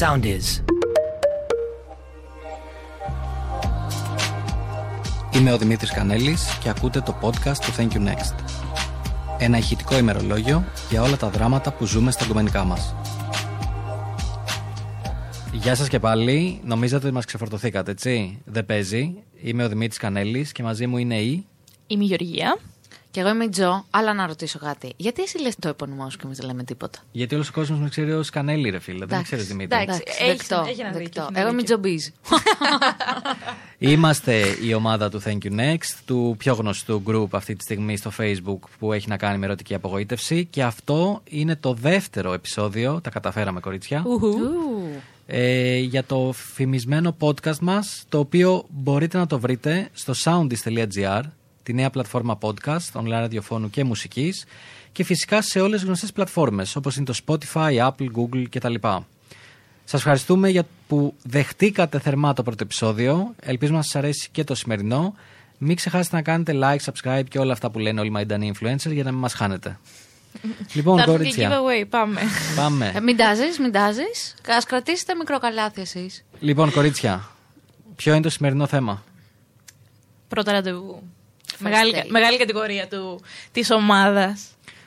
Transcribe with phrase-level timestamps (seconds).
[0.00, 0.62] Sound is.
[5.32, 8.34] Είμαι ο Δημήτρης Κανέλης και ακούτε το podcast του Thank You Next.
[9.38, 12.94] Ένα ηχητικό ημερολόγιο για όλα τα δράματα που ζούμε στα κομμενικά μας.
[15.52, 16.60] Γεια σας και πάλι.
[16.64, 19.14] Νομίζατε ότι μας ξεφορτωθήκατε, έτσι; Δεν παίζει.
[19.42, 21.46] Είμαι ο Δημήτρης Κανέλης και μαζί μου είναι η...
[21.86, 22.58] Είμαι η Γεωργία.
[23.18, 24.92] Και εγώ είμαι η Τζο, αλλά να ρωτήσω κάτι.
[24.96, 27.78] Γιατί εσύ λες το επώνυμό σου και εμείς δεν λέμε τίποτα; Γιατί όλος ο κόσμος
[27.78, 28.98] με ξέρει ως Κανέλη, ρε φίλε.
[28.98, 29.24] Δεν με Εντάξει.
[29.32, 29.78] ξέρεις Δημήτρη.
[29.82, 30.02] Εντάξει.
[30.06, 31.20] Εντάξει, έχεις- δεκτό, έχει ένα δίκιο, δεκτό.
[31.20, 31.78] έχει ένα Εγώ είμαι η δίκιο.
[31.80, 32.06] Τζομπίζ.
[33.92, 38.10] Είμαστε η ομάδα του Thank You Next, του πιο γνωστού group αυτή τη στιγμή στο
[38.18, 40.44] Facebook που έχει να κάνει με ερωτική απογοήτευση.
[40.50, 44.04] Και αυτό είναι το δεύτερο επεισόδιο, τα καταφέραμε κορίτσια,
[45.26, 51.22] ε, για το φημισμένο podcast μας, το οποίο μπορείτε να το βρείτε στο soundis.gr,
[51.68, 54.46] τη νέα πλατφόρμα podcast, online ραδιοφώνου και μουσικής,
[54.92, 58.74] και φυσικά σε όλες τις γνωστές πλατφόρμες, όπως είναι το Spotify, Apple, Google κτλ.
[59.84, 63.34] Σας ευχαριστούμε για που δεχτήκατε θερμά το πρώτο επεισόδιο.
[63.40, 65.14] Ελπίζουμε να σας αρέσει και το σημερινό.
[65.58, 68.92] Μην ξεχάσετε να κάνετε like, subscribe και όλα αυτά που λένε όλοι οι μαϊντανοί influencers
[68.92, 69.78] για να μην μας χάνετε.
[70.74, 72.20] λοιπόν, Θα έρθουν και κορίτσια, giveaway, πάμε.
[72.56, 72.92] πάμε.
[72.94, 74.34] Ε, μην τάζεις, μην τάζεις.
[74.48, 76.24] Ας κρατήσετε μικρό καλάθι εσείς.
[76.40, 77.28] λοιπόν, κορίτσια,
[77.96, 79.02] ποιο είναι το σημερινό θέμα;
[80.28, 81.02] Πρώτο ραντεβού.
[81.58, 83.20] Μεγάλη, μεγάλη κατηγορία του,
[83.52, 84.46] της ομάδας.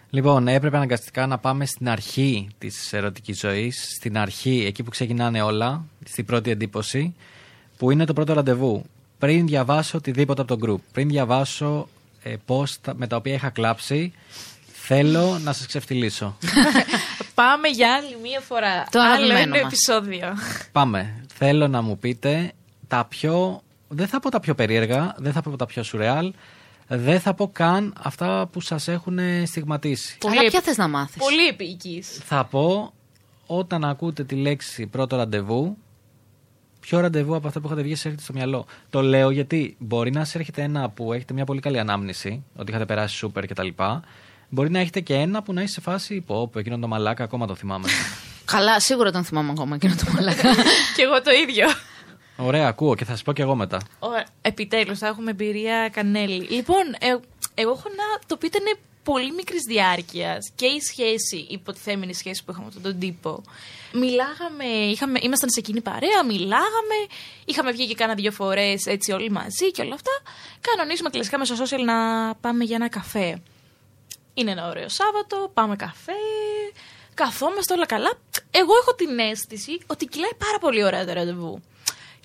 [0.09, 5.41] Λοιπόν, έπρεπε αναγκαστικά να πάμε στην αρχή της ερωτικής ζωής, στην αρχή, εκεί που ξεκινάνε
[5.41, 7.15] όλα, στην πρώτη εντύπωση,
[7.77, 8.85] που είναι το πρώτο ραντεβού.
[9.19, 11.87] Πριν διαβάσω οτιδήποτε από το group, πριν διαβάσω
[12.23, 14.13] ε, post τα- με τα οποία είχα κλάψει,
[14.73, 16.37] θέλω να σας ξεφτυλίσω.
[17.33, 18.87] Πάμε για άλλη μία φορά.
[18.91, 19.73] Το Άλλο αγαπημένο ένα μας.
[19.73, 20.33] επεισόδιο.
[20.71, 21.23] Πάμε.
[21.33, 22.51] Θέλω να μου πείτε
[22.87, 23.61] τα πιο.
[23.93, 26.33] Δεν θα πω τα πιο περίεργα, δεν θα πω τα πιο σουρεάλ,
[26.87, 30.17] δεν θα πω καν αυτά που σας έχουν στιγματίσει.
[30.17, 32.19] Πολύ Αλλά επ- ποια θες να μάθεις; Πολύ επίοικης.
[32.23, 32.93] Θα πω
[33.45, 35.77] όταν ακούτε τη λέξη πρώτο ραντεβού,
[36.79, 38.65] ποιο ραντεβού από αυτά που είχατε βγει σας έρχεται στο μυαλό.
[38.89, 42.69] Το λέω γιατί μπορεί να σας έρχεται ένα που έχετε μια πολύ καλή ανάμνηση, ότι
[42.71, 43.67] είχατε περάσει σούπερ κτλ.
[44.49, 47.23] Μπορεί να έχετε και ένα που να είσαι σε φάση πω, πω εκείνο το μαλάκα
[47.23, 47.87] ακόμα το θυμάμαι.
[48.45, 50.53] Καλά, σίγουρα τον θυμάμαι ακόμα εκείνο το μαλακά.
[50.95, 51.67] και εγώ το ίδιο.
[52.41, 53.81] Ωραία, ακούω και θα σας πω και εγώ μετά.
[53.99, 54.25] Ωραία.
[54.41, 56.47] Επιτέλους θα έχουμε εμπειρία κανέλη.
[56.49, 57.07] Λοιπόν, ε,
[57.53, 62.43] εγώ έχω ένα το οποίο ήταν πολύ μικρής διάρκειας και η σχέση, η υποτιθέμενη σχέση
[62.43, 63.43] που είχαμε με τον τύπο.
[63.93, 66.97] Μιλάγαμε, είχαμε, ήμασταν σε εκείνη παρέα, μιλάγαμε,
[67.45, 70.11] είχαμε βγει και κάνα δύο φορές έτσι όλοι μαζί και όλα αυτά.
[70.61, 71.95] Κανονίζουμε κλασικά μέσα στο social να
[72.35, 73.41] πάμε για ένα καφέ.
[74.33, 76.13] Είναι ένα ωραίο Σάββατο, πάμε καφέ,
[77.13, 78.11] καθόμαστε όλα καλά.
[78.51, 81.61] Εγώ έχω την αίσθηση ότι κυλάει πάρα πολύ ωραία το ραντεβού.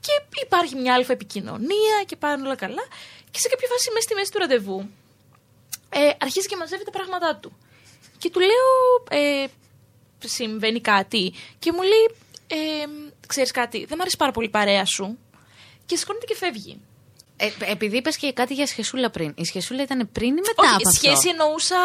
[0.06, 2.84] Και υπάρχει μια αλφα επικοινωνία και πάνε όλα καλά.
[3.30, 4.88] Και σε κάποια φάση, μέσα στη μέση του ραντεβού,
[5.88, 7.56] ε, αρχίζει και μαζεύει τα πράγματά του.
[8.18, 8.68] Και του λέω,
[9.10, 9.46] ε,
[10.24, 11.32] συμβαίνει κάτι.
[11.58, 12.06] Και μου λέει,
[12.46, 12.86] ε,
[13.26, 15.18] ξέρεις κάτι, δεν μου αρέσει πάρα πολύ η παρέα σου.
[15.86, 16.80] Και σηκώνεται και φεύγει.
[17.36, 19.34] Ε, επειδή είπες και κάτι για σχεσούλα πριν.
[19.36, 21.76] Η σχεσούλα ήταν πριν ή μετά από Όχι, σχέση αυτό; εννοούσα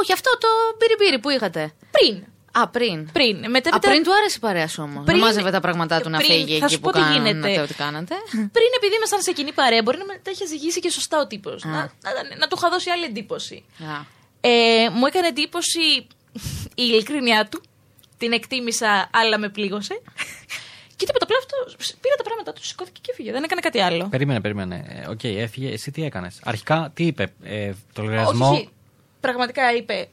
[0.00, 0.48] Όχι, αυτό το
[0.78, 1.72] πυριμπύρι που είχατε.
[1.90, 2.24] πριν.
[2.52, 3.12] Α, πριν.
[3.12, 3.50] Πριν.
[3.50, 5.04] Μετά, Α, πριν του άρεσε η παρέα σου όμως.
[5.04, 7.00] Πριν- Να μάζευε τα πράγματά του να πριν, φύγει θα εκεί σου που πω τι
[7.00, 7.60] κάνατε γίνεται.
[7.60, 8.14] ό,τι κάνατε.
[8.30, 11.26] Πριν, επειδή ήμασταν σε κοινή παρέα, μπορεί να με τα είχε ζυγίσει και σωστά ο
[11.26, 11.64] τύπος.
[11.64, 13.64] Να, να, να του είχα δώσει άλλη εντύπωση.
[13.78, 14.18] Α.
[14.40, 15.80] Ε, μου έκανε εντύπωση
[16.74, 17.62] η ειλικρίνειά του.
[18.18, 20.00] Την εκτίμησα, αλλά με πλήγωσε.
[20.96, 21.56] Και τίποτα, απλά αυτό
[22.00, 23.32] πήρα τα πράγματα του, σηκώθηκε και έφυγε.
[23.32, 24.08] Δεν έκανε κάτι άλλο.
[24.08, 25.02] Περίμενε, περίμενε.
[25.04, 25.68] Ε, Οκ, έφυγε.
[25.72, 28.68] Εσύ τι έκανες; Αρχικά, τι είπε, ε, το λογαριασμό; Όχι, όχι.
[29.20, 30.08] Πραγματικά είπε: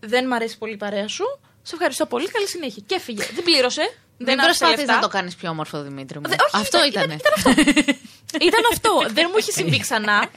[0.00, 1.24] Δεν μ' αρέσει πολύ η παρέα σου.
[1.62, 2.28] Σε ευχαριστώ πολύ.
[2.30, 2.82] Καλή συνέχεια.
[2.86, 3.24] Και έφυγε.
[3.34, 3.82] Δεν πλήρωσε.
[4.16, 4.94] Δεν δεν άφησε προσπαθεί λεφτά.
[4.94, 6.28] να το κάνεις πιο όμορφο, Δημήτρη μου.
[6.28, 7.54] Δε- όχι, αυτό ήταν- ήταν.
[8.48, 8.90] Ήταν αυτό.
[9.12, 10.30] δεν μου έχει συμβεί ξανά.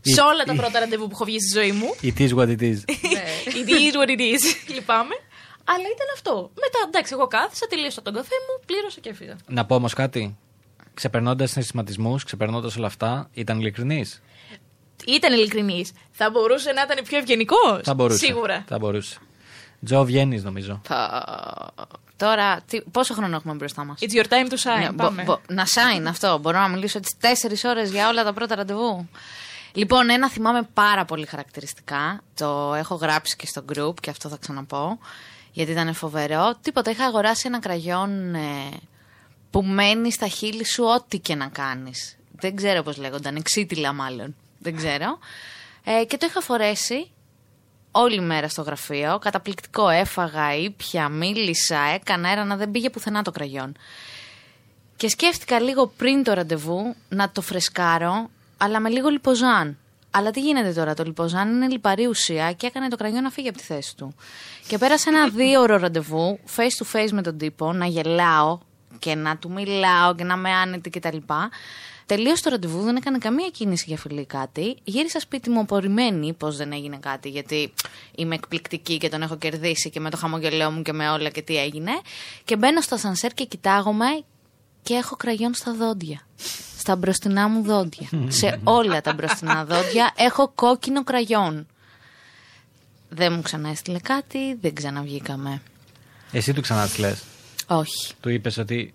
[0.00, 1.94] σε όλα τα πρώτα ραντεβού που έχω βγει στη ζωή μου.
[2.02, 2.78] It is what it is.
[3.60, 4.42] It is what it is.
[4.74, 5.14] Λυπάμαι.
[5.64, 6.50] Αλλά ήταν αυτό.
[6.54, 9.36] Μετά, εντάξει, εγώ κάθισα, τελείωσα τον καφέ μου, πλήρωσα και έφυγα.
[9.46, 10.36] Να πω όμως κάτι.
[10.94, 14.22] Ξεπερνώντας συναισθηματισμού, ξεπερνώντας όλα αυτά, ήταν ειλικρινής.
[15.06, 15.92] Ήταν ειλικρινής.
[16.10, 17.80] Θα μπορούσε να ήταν πιο ευγενικός.
[17.82, 18.24] Θα μπορούσε.
[18.26, 18.64] Σίγουρα.
[18.68, 19.18] Θα μπορούσε.
[19.84, 20.80] Τζο, βγαίνεις νομίζω.
[20.84, 21.72] Θα-
[22.16, 24.54] Τώρα, τι, πόσο χρόνο έχουμε μπροστά μας; It's your time to
[24.88, 24.92] shine.
[24.96, 25.24] Πάμε.
[25.48, 26.38] να σάιν αυτό.
[26.38, 29.08] Μπορώ να μιλήσω τι τέσσερις ώρες για όλα τα πρώτα ραντεβού.
[29.72, 32.20] Λοιπόν, ένα θυμάμαι πάρα πολύ χαρακτηριστικά.
[32.34, 34.98] Το έχω γράψει και στο group και αυτό θα ξαναπώ.
[35.52, 36.54] Γιατί ήταν φοβερό.
[36.62, 38.40] Τίποτα, είχα αγοράσει ένα κραγιόν ε,
[39.50, 42.16] που μένει στα χείλη σου ό,τι και να κάνεις.
[42.38, 44.34] Δεν ξέρω πώς λέγονταν, εξίτηλα μάλλον.
[44.58, 45.18] Δεν ξέρω.
[45.84, 47.10] Ε, και το είχα φορέσει
[47.96, 49.18] όλη μέρα στο γραφείο.
[49.18, 49.88] Καταπληκτικό.
[49.88, 53.76] Έφαγα, ήπια, μίλησα, έκανα έρανα, δεν πήγε πουθενά το κραγιόν.
[54.96, 59.78] Και σκέφτηκα λίγο πριν το ραντεβού να το φρεσκάρω, αλλά με λίγο λιποζάν.
[60.10, 63.48] Αλλά τι γίνεται τώρα, το λιποζάν είναι λιπαρή ουσία και έκανε το κραγιόν να φύγει
[63.48, 64.14] από τη θέση του.
[64.66, 68.58] Και πέρασα ένα δύο ώρο ραντεβού, face to face με τον τύπο, να γελάω
[68.98, 71.16] και να του μιλάω και να με άνετη κτλ.
[72.06, 74.76] Τελείωσε το ραντεβού, δεν έκανε καμία κίνηση για φιλή ή κάτι.
[74.84, 77.72] Γύρισα σπίτι μου απορριμμένη πω δεν έγινε κάτι, γιατί
[78.14, 81.42] είμαι εκπληκτική και τον έχω κερδίσει και με το χαμογελό μου και με όλα και
[81.42, 81.92] τι έγινε.
[82.44, 84.06] Και μπαίνω στο σανσέρ και κοιτάγομαι
[84.82, 86.26] και έχω κραγιόν στα δόντια.
[86.78, 88.08] Στα μπροστινά μου δόντια.
[88.28, 91.66] Σε όλα τα μπροστινά δόντια έχω κόκκινο κραγιόν.
[93.08, 95.62] Δεν μου ξαναέστειλε κάτι, δεν ξαναβγήκαμε.
[96.32, 97.22] Εσύ του ξανά τη λες;
[97.66, 98.14] Όχι.
[98.20, 98.94] Του είπες ότι.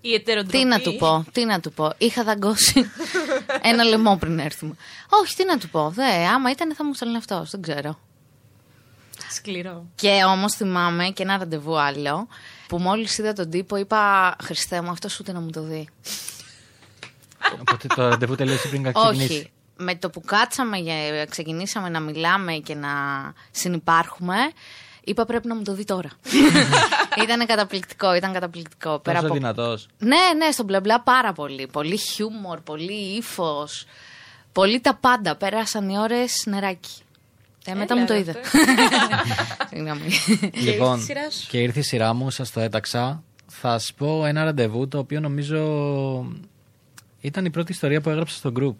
[0.00, 0.58] Η ετεροντροπή.
[0.58, 1.92] Τι να του πω, τι να του πω.
[1.98, 2.90] Είχα δαγκώσει
[3.70, 4.74] ένα λαιμό πριν έρθουμε.
[5.22, 5.90] Όχι, τι να του πω.
[5.90, 7.98] Δε, άμα ήταν θα μου στέλνει αυτός, δεν ξέρω.
[9.30, 9.86] Σκληρό.
[9.94, 12.28] Και όμως θυμάμαι και ένα ραντεβού άλλο
[12.68, 15.88] που μόλις είδα τον τύπο είπα Χριστέ μου, αυτός ούτε να μου το δει.
[17.60, 19.24] Οπότε το ραντεβού τελείωσε πριν ξεκινήσει.
[19.34, 19.50] Όχι.
[19.76, 22.88] Με το που κάτσαμε, για- ξεκινήσαμε να μιλάμε και να
[23.50, 24.36] συνυπάρχουμε,
[25.06, 26.10] είπα πρέπει να μου το δει τώρα.
[27.24, 28.98] ήταν καταπληκτικό, ήταν καταπληκτικό.
[28.98, 29.34] Πέρα Τόσο από...
[29.34, 29.86] δυνατός.
[29.98, 31.68] Ναι, ναι, στον μπλα μπλα πάρα πολύ.
[31.72, 33.84] Πολύ χιούμορ, πολύ ύφος.
[34.52, 35.36] Πολύ τα πάντα.
[35.36, 37.00] Πέρασαν οι ώρες νεράκι.
[37.66, 38.30] Ε, μετά Έλα, μου το ρε, είδε.
[38.30, 38.58] αυτό.
[39.70, 40.10] Συγγνώμη.
[40.52, 41.48] Λοιπόν, ήρθε η σειράς σου.
[41.48, 43.22] και ήρθε η σειρά μου, σας το έταξα.
[43.46, 45.60] Θα σου πω ένα ραντεβού το οποίο νομίζω
[47.20, 48.74] ήταν η πρώτη ιστορία που έγραψα στο group.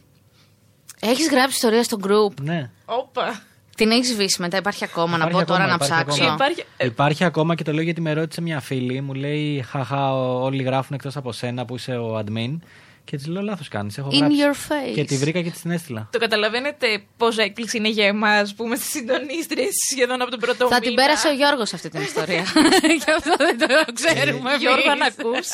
[1.01, 2.71] Έχεις γράψει ιστορία στο group; Ναι.
[2.85, 3.43] Όπα.
[3.77, 5.17] Την έχεις σβήσει μετά, υπάρχει ακόμα.
[5.17, 6.23] Υπάρχει να πω τώρα ακόμα, να υπάρχει ψάξω.
[6.23, 6.35] ακόμα.
[6.35, 6.65] Υπάρχει.
[6.77, 9.01] ε, Υπάρχει ακόμα και το λέω γιατί με ρώτησε μια φίλη.
[9.01, 12.59] Μου λέει Χαχά, όλοι γράφουν εκτός από σένα που είσαι ο admin.
[13.07, 13.99] Και της λέω λάθος κάνεις.
[13.99, 14.37] Έχω In γράψει.
[14.41, 14.95] your face.
[14.95, 16.09] Και τη βρήκα και τη την έστειλα.
[16.13, 16.87] Το καταλαβαίνετε
[17.17, 19.63] πόσα έκπληξη είναι για εμάς που είμαστε συντονίστρε
[19.93, 21.03] σχεδόν από τον πρώτο Θα την μήνα.
[21.03, 22.43] πέρασε ο Γιώργος αυτή την ιστορία.
[23.05, 24.51] Γι' αυτό δεν το ξέρουμε.
[24.59, 25.15] Γιώργο, αν εμείς.
[25.19, 25.49] ακούς.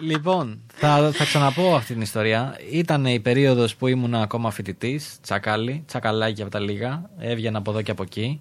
[0.00, 2.58] λοιπόν, θα, θα ξαναπώ αυτή την ιστορία.
[2.70, 7.10] Ήταν η περίοδος που ήμουν ακόμα φοιτητής, τσακάλι, τσακαλάκι από τα λίγα.
[7.18, 8.40] Έβγαινα από εδώ και από εκεί.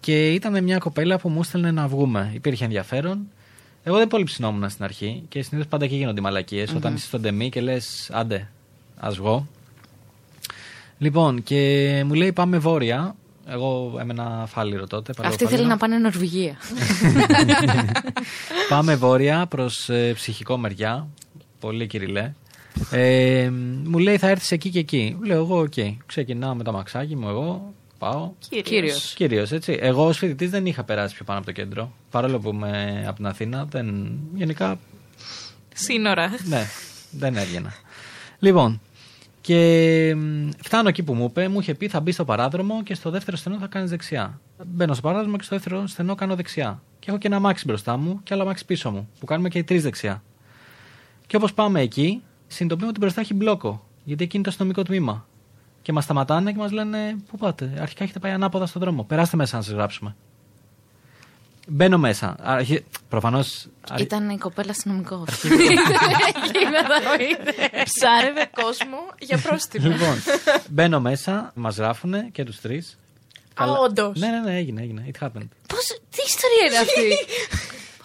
[0.00, 2.30] Και ήταν μια κοπέλα που μου έστελνε να βγούμε.
[2.34, 3.28] Υπήρχε ενδιαφέρον.
[3.86, 6.74] Εγώ δεν πολύ ψινόμουν στην αρχή και συνήθως πάντα εκεί γίνονται οι μαλακίες.
[6.74, 8.48] Όταν είσαι στον τεμί και λες, άντε,
[8.96, 9.46] ας βγω.
[10.98, 13.14] Λοιπόν, και μου λέει πάμε βόρεια.
[13.48, 15.10] Εγώ έμενα φάληρο τότε.
[15.10, 15.56] Αυτή παλαιοφάλιρο.
[15.56, 16.56] θέλει να πάνε Νορβηγία.
[18.68, 21.08] Πάμε βόρεια προς Ψυχικό μεριά.
[21.60, 22.32] Πολύ κυριλέ.
[22.90, 23.50] Ε,
[23.84, 25.16] μου λέει θα έρθεις εκεί και εκεί.
[25.22, 25.74] Λέω εγώ, οκ.
[26.06, 28.30] Ξεκινάω με το αμαξάκι μου, εγώ πάω.
[28.62, 29.14] Κύριος.
[29.14, 29.78] Κυρίως, έτσι.
[29.80, 31.92] Εγώ ως φοιτητής δεν είχα περάσει πιο πάνω από το κέντρο.
[32.10, 34.18] Παρόλο που είμαι από την Αθήνα, δεν.
[34.34, 34.78] Γενικά,
[35.74, 36.30] Σύνορα.
[36.44, 36.66] ναι,
[37.10, 37.72] δεν έβγαινα.
[38.38, 38.80] Λοιπόν,
[39.40, 42.94] και μ, φτάνω εκεί που μου είπε, μου είχε πει θα μπει στο παράδρομο και
[42.94, 44.40] στο δεύτερο στενό θα κάνεις δεξιά.
[44.66, 46.82] Μπαίνω στο παράδρομο και στο δεύτερο στενό κάνω δεξιά.
[46.98, 49.58] Και έχω και ένα αμάξι μπροστά μου και άλλο αμάξι πίσω μου, που κάνουμε και
[49.58, 50.22] οι τρεις δεξιά.
[51.26, 53.86] Και όπως πάμε εκεί, συνειδητοποιούμε ότι μπροστά έχει μπλόκο.
[54.04, 55.26] Γιατί εκεί είναι το αστυνομικό τμήμα.
[55.84, 59.04] Και μας σταματάνε και μας λένε: Πού πάτε, αρχικά έχετε πάει ανάποδα στον δρόμο.
[59.04, 60.16] Περάστε μέσα να σας γράψουμε.
[61.68, 62.36] Μπαίνω μέσα.
[63.08, 63.66] Προφανώς.
[63.98, 65.28] Ήταν η κοπέλα αστυνομικός.
[66.28, 67.84] Εκεί με τα είδε.
[67.84, 69.88] Ψάρευε κόσμο για πρόστιμο.
[69.88, 70.14] Λοιπόν,
[70.68, 72.98] μπαίνω μέσα, μας γράφουνε και τους τρεις.
[73.54, 74.18] Α, όντως.
[74.18, 75.04] Ναι, ναι, ναι, έγινε, έγινε.
[75.12, 75.48] It happened.
[75.66, 77.08] Πώς, τι ιστορία είναι αυτή;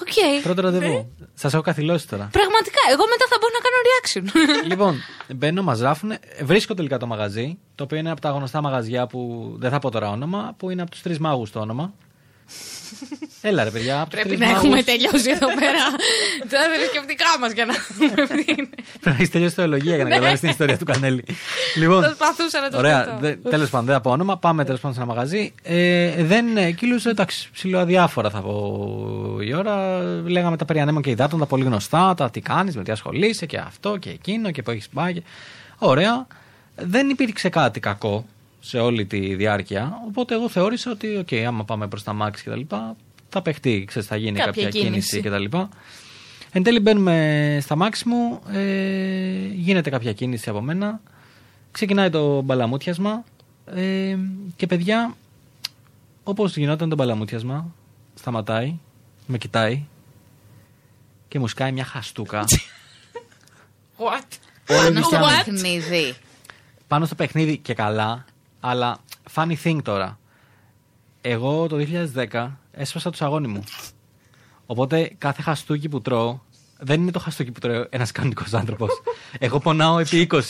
[0.09, 0.41] Οκ.
[0.43, 1.11] Πρώτο ραντεβού.
[1.33, 2.29] Σας έχω καθυλώσει τώρα.
[2.31, 4.23] Πραγματικά, εγώ μετά θα μπορώ να κάνω reaction.
[4.71, 4.95] λοιπόν,
[5.35, 6.19] μπαίνω, μας γράφουνε.
[6.43, 9.91] Βρίσκω τελικά το μαγαζί, το οποίο είναι από τα γνωστά μαγαζιά που δεν θα πω
[9.91, 11.93] τώρα όνομα, που είναι από τους τρεις μάγους το όνομα.
[13.41, 14.63] Έλα ρε παιδιά, από τους Πρέπει τρεις να μάγους.
[14.63, 15.83] έχουμε τελειώσει εδώ πέρα
[16.51, 18.69] τα θρησκευτικά μας για να δούμε τι είναι.
[18.75, 21.23] Πρέπει να έχεις τελειώσει θεολογία για να καταλάβεις την ιστορία του Κανέλη.
[21.75, 23.17] λοιπόν, Προσπαθούσα να το Ωραία.
[23.19, 23.49] σκεφτώ.
[23.49, 24.37] Τέλος πάντων, δεν θα πω όνομα.
[24.37, 25.53] Πάμε τέλος πάντων σε ένα μαγαζί.
[25.63, 29.99] Ε, δεν ε, κυλούσε, εντάξει, ψιλοαδιάφορα θα πω η ώρα.
[30.25, 33.45] Λέγαμε τα περί ανέμων και υδάτων, τα πολύ γνωστά, τα τι κάνεις, με τι ασχολείσαι
[33.45, 35.13] και αυτό και εκείνο και που έχεις πάει.
[35.13, 35.23] και-
[35.77, 36.27] Ωραία.
[36.75, 38.25] Δεν υπήρξε κάτι κακό
[38.59, 40.01] σε όλη τη διάρκεια.
[40.07, 42.95] Οπότε εγώ θεώρησα ότι, οκ, άμα πάμε προς τ' αμάξι και τα λοιπά,
[43.29, 45.21] θα παιχτεί, ξέρεις, θα γίνει Κάποια κάποια, κίνηση κίνηση.
[45.21, 45.69] και τα λοιπά.
[46.51, 51.01] Εν τέλει μπαίνουμε στα μάξι μου, ε, γίνεται κάποια κίνηση από μένα.
[51.71, 53.23] Ξεκινάει το μπαλαμούτιασμα
[53.65, 54.17] ε,
[54.55, 55.15] και παιδιά,
[56.23, 57.73] όπως γινόταν το μπαλαμούτιασμα,
[58.15, 58.79] σταματάει,
[59.25, 59.83] με κοιτάει
[61.27, 62.45] και μου σκάει μια χαστούκα
[63.97, 64.27] What?
[64.65, 65.43] Πάνω στο What?
[65.45, 66.15] παιχνίδι.
[66.87, 68.25] πάνω στο παιχνίδι και καλά,
[68.59, 68.97] αλλά
[69.35, 70.19] funny thing τώρα.
[71.21, 71.77] Εγώ το
[72.31, 73.63] 2010 έσπασα το σαγόνι μου.
[74.65, 76.39] Οπότε κάθε χαστούκι που τρώω
[76.79, 79.01] δεν είναι το χαστούκι που τρώει ένας κανονικός άνθρωπος.
[79.39, 80.41] Εγώ πονάω επί 20.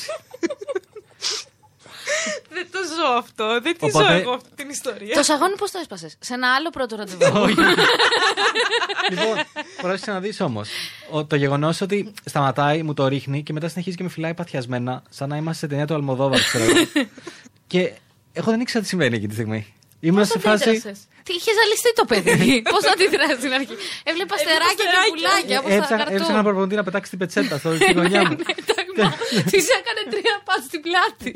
[3.00, 3.60] Δεν το ζω αυτό.
[3.62, 5.16] Δεν τη Οπότε- ζω εγώ αυτή την ιστορία.
[5.16, 7.40] Το σαγόνι πώς το έσπασες, σε ένα άλλο πρώτο ραντεβού.
[7.42, 7.56] Όχι.
[9.10, 9.36] λοιπόν,
[9.82, 10.62] πρόσεξε να δει όμω.
[11.28, 15.30] Το γεγονός ότι σταματάει, μου το ρίχνει και μετά συνεχίζει και με φυλάει παθιασμένα, σαν
[15.30, 16.74] να είμαστε σε ταινία του Αλμοδόβαρ, ξέρω εγώ.
[17.72, 17.92] και
[18.34, 19.74] εγώ δεν ήξερα τι συμβαίνει εκεί τη στιγμή.
[20.02, 20.70] Ήμουν Πώς σε φάση.
[20.70, 25.58] αντέδρασες; Τι είχες ζαλιστεί το παιδί; Πώς να αντιδράσει στην αρχή; Έβλεπα στεράκια και πουλάκια.
[25.60, 26.44] όπως στα Έψαχνα έψαχνα ένα καρτούν.
[26.44, 28.36] προπονητή να πετάξει την πετσέτα στο- στη γωνιά μου.
[29.52, 31.32] Της έκανε τρία πάτ στην πλάτη.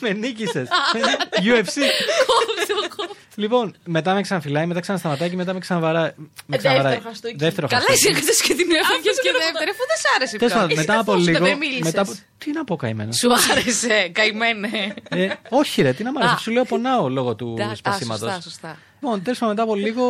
[0.00, 0.68] Με νίκησες.
[1.46, 1.76] UFC.
[2.26, 3.14] Κόψω, κόψω.
[3.34, 6.10] Λοιπόν, μετά με ξαναφυλάει, μετά ξανασταματάει και μετά με ξαναβαράει.
[6.46, 6.92] Με Ε, ξαναβαράει.
[6.92, 7.36] δεύτερο χαστούκι.
[7.36, 8.16] Δεύτερο Καλά, εσύ χαστούκι.
[8.24, 10.60] έκατσε και την έφαγε και δεύτερη, αφού δεν σ' άρεσε Τέλος πιο.
[10.62, 11.44] πάντων, μετά από καθόσουν, λίγο.
[11.44, 11.82] δεν μίλησες.
[11.84, 12.12] Μετά από...
[12.38, 13.12] Τι να πω καημένο.
[13.12, 14.94] Σου άρεσε, καημένε.
[15.08, 16.34] Ε, όχι, ρε, τι να μ' άρεσε.
[16.34, 16.38] Α.
[16.38, 18.32] Σου λέω πονάω λόγω του Α, σπασίματος.
[18.32, 18.78] Σωστά, σωστά.
[19.00, 20.04] Λοιπόν, τέλος πάντων, μετά από λίγο.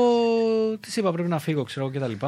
[0.80, 2.26] Τη είπα, πρέπει να φύγω, ξέρω εγώ κτλ.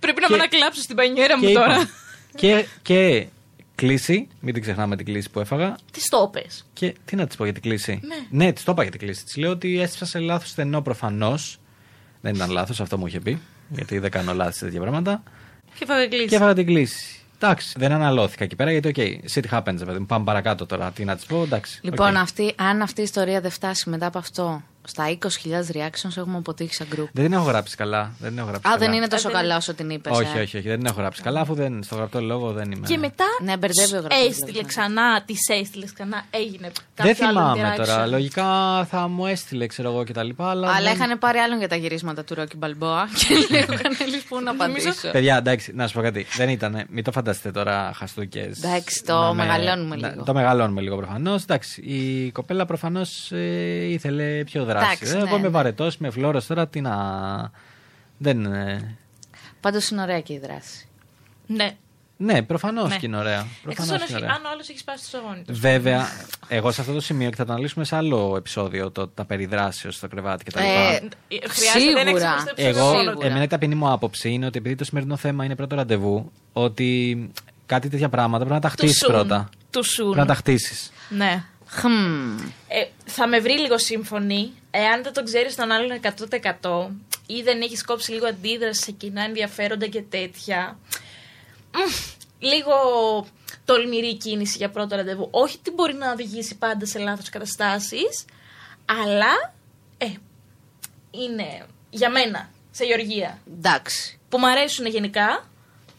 [0.00, 1.74] Πρέπει να Και- με ανακλάψω στην πανιέρα Και μου τώρα.
[1.74, 1.88] είπα.
[2.34, 3.26] Και, και
[3.74, 5.76] κλίση, μην την ξεχνάμε την κλίση που έφαγα.
[5.92, 6.66] Τις το πες.
[6.72, 8.44] Και τι να της πω για την κλίση; Ναι.
[8.44, 9.24] Ναι, της το είπα για την κλίση.
[9.24, 11.58] Της λέω ότι έσπασε λάθος στενό προφανώς.
[12.20, 13.40] Δεν ήταν λάθος, αυτό μου είχε πει.
[13.68, 15.22] Γιατί δεν κάνω λάθη σε τέτοια πράγματα.
[15.78, 16.26] Και έφαγα κλήση.
[16.26, 17.16] Και έφαγα την κλήση.
[17.38, 18.94] Εντάξει, δεν αναλώθηκα εκεί πέρα γιατί, ok,
[19.34, 20.06] shit happens, παιδί μου.
[20.06, 20.90] Πάμε παρακάτω τώρα.
[20.90, 21.80] Τι να της πω, εντάξει.
[21.82, 22.16] Λοιπόν, οκ.
[22.16, 26.74] αυτή, αν αυτή η ιστορία δεν φτάσει μετά από αυτό στα 20.000 reactions, έχουμε αποτύχει
[26.74, 27.06] σαν group.
[27.12, 28.12] Δεν την έχω γράψει καλά.
[28.18, 28.84] Δεν την έχω γράψει Α, καλά.
[28.86, 30.12] δεν είναι τόσο Ε, δεν- καλά όσο την είπες.
[30.18, 32.86] Όχι, όχι, όχι, δεν την έχω γράψει καλά, αφού δεν, στο γραπτό λόγο δεν είμαι.
[32.86, 34.68] Και μετά Ναι, μπερδεύει ο γραφής, έστειλε δηλαδή.
[34.68, 36.70] ξανά, τη έστειλες ξανά, έγινε.
[36.94, 38.04] Δεν κάποιο άλλο θυμάμαι τώρα.
[38.04, 38.10] interaction.
[38.10, 38.44] Λογικά
[38.90, 40.20] θα μου έστειλε, ξέρω εγώ κτλ.
[40.36, 44.18] Αλλά, Αλλά δεν- είχαν πάρει άλλον για τα γυρίσματα του Ρόκι Μπαλμπόα και λέω κανένα
[44.28, 44.90] πού να απαντήσω.
[45.12, 46.26] Παιδιά, εντάξει, να σου πω κάτι.
[46.36, 46.84] Δεν ήταν.
[46.88, 48.62] Μην το φανταστείτε τώρα χαστούκες.
[48.62, 50.22] Εντάξει, το μεγαλώνουμε λίγο.
[50.24, 51.42] Το μεγαλώνουμε λίγο προφανώς.
[51.42, 53.30] Εντάξει, η κοπέλα προφανώς
[53.88, 54.86] ήθελε πιο δράση.
[54.86, 55.48] Εντάξει, Ε, ναι, Εγώ είμαι ναι.
[55.48, 56.96] βαρετός, με φλόρο τώρα, τι να.
[58.18, 58.44] Δεν.
[58.46, 58.96] ε,
[59.60, 60.86] Πάντως είναι ωραία και η δράση.
[61.46, 61.76] Ναι.
[62.16, 62.96] Ναι, προφανώς Ναι.
[62.96, 63.38] και είναι ωραία.
[63.38, 64.34] Εκτό Προφανώς αν, και είναι έχει- ωραία.
[64.36, 65.54] αν ο άλλος έχει σπάσει το σαγόνι του.
[65.56, 66.06] Βέβαια,
[66.48, 69.46] εγώ σε αυτό το σημείο και θα το αναλύσουμε σε άλλο επεισόδιο, το, τα περί
[69.46, 70.58] δράσεως στο κρεβάτι κτλ.
[70.58, 72.12] Ε, Χρειάζεται ένα Σίγουρα.
[72.14, 73.00] ξεχωριστό Εγώ, επεισόδιο.
[73.10, 73.26] Σίγουρα.
[73.26, 77.30] εμένα η ταπεινή μου άποψη είναι ότι επειδή το σημερινό θέμα είναι πρώτο ραντεβού, ότι
[77.66, 79.12] κάτι τέτοια πράγματα πρέπει να τα Του χτίσεις σουν.
[79.14, 79.48] πρώτα.
[79.70, 80.04] Του σουν.
[80.04, 80.92] Πρέπει να τα χτίσεις.
[81.08, 81.44] Ναι.
[81.74, 82.38] Χμ.
[82.68, 86.00] Ε, θα με βρει λίγο σύμφωνη εάν δεν τον ξέρει τον άλλον
[86.60, 86.88] 100%
[87.26, 90.78] ή δεν έχεις κόψει λίγο αντίδραση σε κοινά ενδιαφέροντα και τέτοια.
[91.74, 91.92] Μμ,
[92.38, 92.74] λίγο
[93.64, 95.28] τολμηρή κίνηση για πρώτο ραντεβού.
[95.30, 98.24] Όχι ότι μπορεί να οδηγήσει πάντα σε λάθος καταστάσεις,
[98.84, 99.54] αλλά
[99.98, 100.06] ε,
[101.10, 104.18] είναι για μένα, σε Γεωργία, Εντάξει.
[104.28, 105.50] που μου αρέσουν γενικά,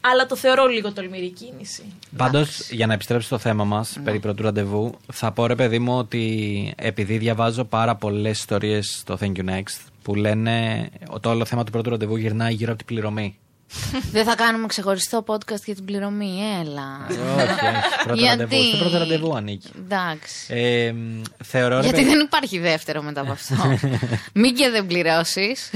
[0.06, 1.84] αλλά το θεωρώ λίγο τολμηρή κίνηση.
[2.18, 5.98] Πάντως, για να επιστρέψω στο θέμα μας περί πρώτου ραντεβού, θα πω ρε παιδί μου
[5.98, 11.46] ότι επειδή διαβάζω πάρα πολλές ιστορίες στο Thank you Next που λένε ότι το όλο
[11.46, 13.38] θέμα του πρώτου ραντεβού γυρνάει γύρω από την πληρωμή.
[14.12, 16.32] Δεν θα κάνουμε ξεχωριστό podcast για την πληρωμή,
[16.62, 17.06] έλα.
[17.10, 17.20] όχι,
[17.66, 18.04] όχι.
[18.04, 18.64] Πρώτο Γιατί; ραντεβού.
[18.64, 19.70] Στο πρώτο ραντεβού ανήκει.
[19.84, 20.54] Εντάξει.
[20.54, 23.56] Ε, μ, θεωρώ ρε Γιατί παιδί- δεν υπάρχει δεύτερο μετά από αυτό.
[24.42, 25.70] Μην και δεν πληρώσεις.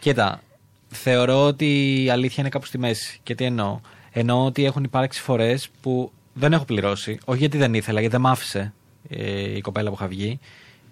[0.00, 0.40] Κοίτα,
[0.88, 3.20] θεωρώ ότι η αλήθεια είναι κάπου στη μέση.
[3.22, 3.80] Και τι εννοώ.
[4.10, 7.18] Εννοώ ότι έχουν υπάρξει φορές που δεν έχω πληρώσει.
[7.24, 8.72] Όχι γιατί δεν ήθελα, γιατί δεν μ' άφησε
[9.08, 10.38] ε, η κοπέλα που είχα βγει.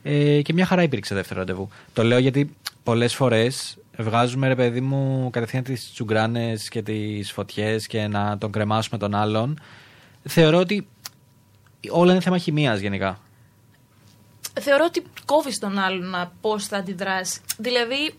[0.02, 1.68] Ε, και μια χαρά υπήρξε δεύτερο ραντεβού.
[1.92, 7.86] Το λέω γιατί πολλές φορές βγάζουμε ρε παιδί μου κατευθείαν τις τσουγκράνες και τις φωτιές
[7.86, 9.60] και να τον κρεμάσουμε τον άλλον.
[10.22, 10.86] Θεωρώ ότι
[11.90, 13.20] όλα είναι θέμα χημίας γενικά.
[14.60, 17.40] θεωρώ ότι κόβεις τον άλλον να πώς θα αντιδράσεις.
[17.58, 18.14] Δηλαδή,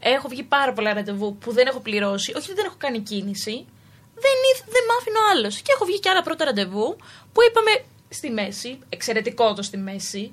[0.00, 2.30] έχω βγει πάρα πολλά ραντεβού που δεν έχω πληρώσει.
[2.36, 3.66] Όχι ότι δεν έχω κάνει κίνηση.
[4.14, 5.60] Δεν, ήθ- δεν μ' άφηνε ο άλλος.
[5.60, 6.96] Και έχω βγει και άλλα πρώτα ραντεβού
[7.32, 8.78] που είπαμε στη μέση.
[8.88, 10.32] Εξαιρετικό το στη μέση.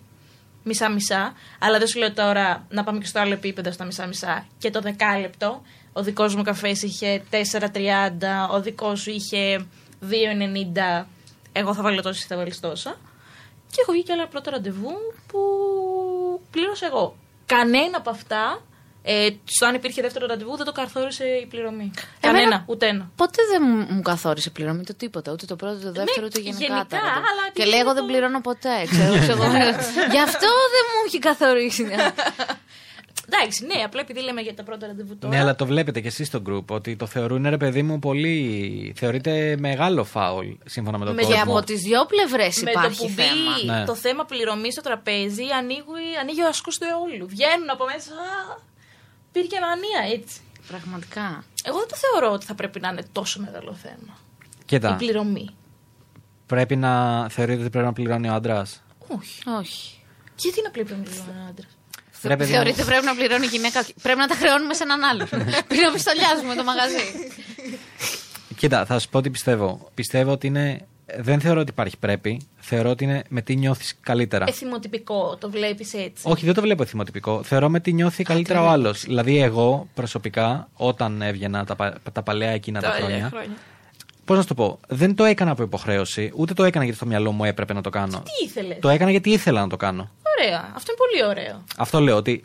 [0.64, 1.34] Μισά-μισά.
[1.60, 4.48] Αλλά δεν σου λέω τώρα να πάμε και στο άλλο επίπεδο στα μισά-μισά.
[4.58, 5.62] Και το δεκάλεπτο.
[5.94, 8.50] Ο δικός μου καφές είχε 4,30.
[8.52, 9.68] Ο δικός σου είχε
[10.02, 11.06] 2,90.
[11.52, 12.98] Εγώ θα βάλω τόσο, εσύ θα βάλεις τόσα.
[13.72, 14.92] Και έχω βγει και άλλα πρώτα ραντεβού
[15.28, 15.40] που
[16.52, 17.16] πλήρωσα εγώ.
[17.46, 18.62] Κανένα από αυτά,
[19.10, 21.92] ε, στο αν υπήρχε δεύτερο ραντεβού, δεν το καθόρισε η πληρωμή.
[22.20, 23.12] Εμένα- Κανένα, ούτε ένα.
[23.16, 25.32] Ποτέ δεν μου- μου καθόρισε πληρωμή το τίποτα.
[25.32, 26.66] Ούτε το πρώτο, το δεύτερο, ούτε γενικά.
[26.66, 27.18] γενικά, τα ραντεβού.
[27.32, 28.76] αλλά Και επειδή λέει, εγώ είναι δεν το- πληρώνω ποτέ.
[28.92, 29.52] Ξέρω, ξέρω, εγώ.
[30.16, 31.86] Γι' αυτό δεν μου έχει καθορίσει.
[33.30, 35.34] Εντάξει, ναι, απλά επειδή λέμε για τα πρώτα ραντεβού τώρα.
[35.36, 38.94] Ναι, αλλά το βλέπετε κι εσείς στο group ότι το θεωρούν ρε παιδί μου πολύ.
[38.98, 41.36] θεωρείται μεγάλο φάουλ σύμφωνα με τον Με κόσμο.
[41.36, 43.30] Και από τις δύο πλευρές με το υπάρχει που θέμα.
[43.62, 43.86] μπει Ναι.
[43.86, 45.82] το θέμα πληρωμής στο τραπέζι, ανοίγει,
[46.22, 47.28] ανοίγει ο ασκό του αιώλου.
[47.28, 48.12] Βγαίνουν από μέσα.
[49.38, 50.40] Α, Πήρε μανία έτσι.
[50.68, 51.44] Πραγματικά.
[51.64, 54.18] Εγώ δεν το θεωρώ ότι θα πρέπει να είναι τόσο μεγάλο θέμα.
[54.66, 55.50] Κοίτα, Η πληρωμή.
[56.46, 56.92] πρέπει να
[57.30, 58.84] θεωρείτε ότι πρέπει να πληρώνει ο άντρας.
[59.08, 59.42] Όχι.
[59.60, 60.04] Όχι.
[60.36, 61.78] Γιατί να πληρώνει ο άντρας;
[62.24, 62.56] Ρε παιδί μου.
[62.56, 63.86] Θεωρείται πρέπει να πληρώνει η γυναίκα.
[64.02, 65.28] Πρέπει να τα χρεώνουμε σε έναν άλλον.
[65.68, 67.04] Πριν να πιστολιάζουμε το μαγαζί.
[68.56, 69.90] Κοίτα, θα σου πω τι πιστεύω.
[69.94, 70.88] Πιστεύω ότι είναι.
[71.20, 72.42] Δεν θεωρώ ότι υπάρχει πρέπει.
[72.58, 74.46] Θεωρώ ότι είναι με τι νιώθεις καλύτερα.
[74.48, 77.44] Εθιμοτυπικό, το βλέπεις έτσι; Όχι, δεν το βλέπω εθιμοτυπικό.
[77.44, 79.04] Θεωρώ με τι νιώθει καλύτερα ο άλλος.
[79.04, 83.30] Δηλαδή, εγώ προσωπικά, όταν έβγαινα τα, πα- τα παλαιά εκείνα τα, Τα παλιά χρόνια.
[83.30, 83.58] χρόνια.
[84.26, 87.08] Πώς να σου το πω, δεν το έκανα από υποχρέωση, ούτε το έκανα γιατί στο
[87.08, 88.18] μυαλό μου έπρεπε να το κάνω.
[88.24, 90.10] Τι ήθελες; Το έκανα γιατί ήθελα να το κάνω.
[90.40, 90.72] Ωραία.
[90.76, 91.64] Αυτό είναι πολύ ωραίο.
[91.78, 92.44] Αυτό λέω ότι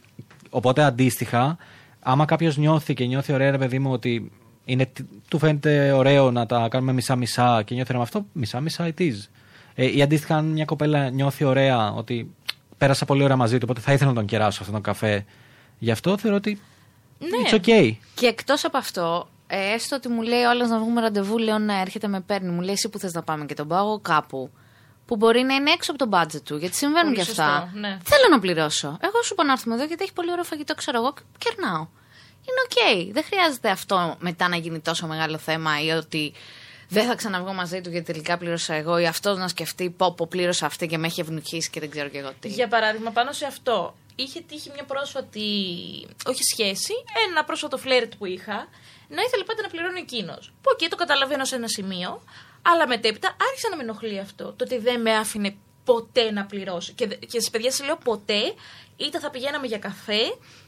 [0.55, 1.57] Οπότε αντίστοιχα,
[2.01, 4.33] άμα κάποιος νιώθει και νιώθει ωραία, ρε παιδί μου, ότι
[4.65, 4.93] είναι,
[5.29, 9.15] του φαίνεται ωραίο να τα κάνουμε μισά-μισά και νιώθει με αυτό, μισά-μισά it is.
[9.75, 12.35] Ε, ή αντίστοιχα, αν μια κοπέλα νιώθει ωραία, ότι
[12.79, 15.25] πέρασα πολύ ωραία μαζί του, οπότε θα ήθελα να τον κεράσω αυτόν τον καφέ.
[15.79, 16.61] Γι' αυτό θεωρώ ότι.
[17.19, 17.29] Ναι.
[17.51, 17.97] It's okay.
[18.15, 21.81] Και εκτός από αυτό, ε, έστω ότι μου λέει όλο να βγούμε ραντεβού, λέω να
[21.81, 22.51] έρχεται με παίρνει.
[22.51, 24.51] Μου λέει εσύ που θες να πάμε και τον πάω κάπου.
[25.07, 27.61] Που μπορεί να είναι έξω από το budget του, γιατί συμβαίνουν Πολύ και αυτά.
[27.61, 27.99] σωστό, ναι.
[28.05, 28.87] Θέλω να πληρώσω.
[29.01, 31.87] Εγώ σου είπα να έρθουμε εδώ γιατί έχει πολύ ωραίο φαγητό, ξέρω εγώ, και κερνάω.
[32.49, 33.13] Είναι οκ.
[33.13, 36.33] Δεν χρειάζεται αυτό μετά να γίνει τόσο μεγάλο θέμα ή ότι
[36.89, 40.27] δεν θα ξαναβγώ μαζί του γιατί τελικά πλήρωσα εγώ ή αυτός να σκεφτεί πω πω
[40.27, 42.49] πλήρωσε αυτή και με έχει ευνουχίσει και δεν ξέρω και εγώ τι.
[42.49, 45.41] Για παράδειγμα, πάνω σε αυτό, είχε τύχει μια πρόσφατη,
[46.27, 46.93] όχι σχέση,
[47.29, 48.69] ένα πρόσφατο φλερτ που είχα,
[49.09, 50.53] να ήθελε πάντα να πληρώνει εκείνος.
[50.63, 52.23] Που εκεί το καταλαβαίνω σε ένα σημείο,
[52.63, 54.45] αλλά μετέπειτα άρχισε να με ενοχλεί αυτό.
[54.45, 56.93] Το ότι δεν με άφηνε ποτέ να πληρώσω.
[56.93, 58.55] Και, και στις παιδιά σε λέω ποτέ,
[58.97, 60.23] είτε θα πηγαίναμε για καφέ,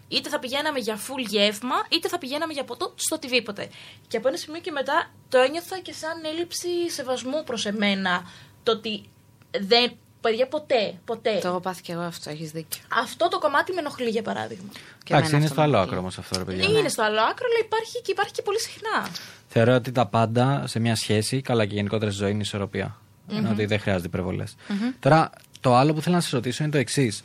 [0.09, 3.69] είτε θα πηγαίναμε για full γεύμα, είτε θα πηγαίναμε για ποτό, στο οτιδήποτε.
[4.09, 8.23] Και από ένα σημείο και μετά το ένιωθα και σαν έλλειψη σεβασμού προς εμένα.
[8.63, 9.05] Το ότι
[9.51, 9.93] δεν.
[10.21, 11.39] Παιδιά, ποτέ, ποτέ.
[11.39, 12.83] Το έχω πάθει και εγώ αυτό, έχεις δίκιο.
[13.01, 14.69] Αυτό το κομμάτι με ενοχλεί για παράδειγμα.
[14.73, 16.79] Και Εντάξει, εμένα είναι αυτό στο άλλο με άκρο όμως αυτό, ρε παιδιά.
[16.79, 19.09] Είναι στο άλλο άκρο, αλλά υπάρχει και, υπάρχει και πολύ συχνά.
[19.49, 22.99] Θεωρώ ότι τα πάντα σε μια σχέση, καλά και γενικότερα στη ζωή, είναι ισορροπία.
[23.31, 24.55] Είναι ότι δεν χρειάζεται υπερβολές.
[25.01, 25.31] Τώρα,
[25.61, 27.23] το άλλο που θέλω να σας ρωτήσω είναι το εξής.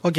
[0.00, 0.14] Οκ,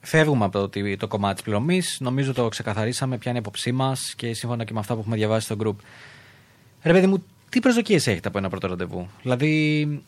[0.00, 1.96] φεύγουμε από το, ότι- το κομμάτι της πληρωμής.
[2.00, 5.16] Νομίζω το ξεκαθαρίσαμε ποια είναι η απόψή μας και σύμφωνα και με αυτά που έχουμε
[5.16, 5.74] διαβάσει στο group.
[6.82, 10.02] Ρε παιδί μου, τι προσδοκίες έχετε από ένα πρώτο ραντεβού; Δηλαδή,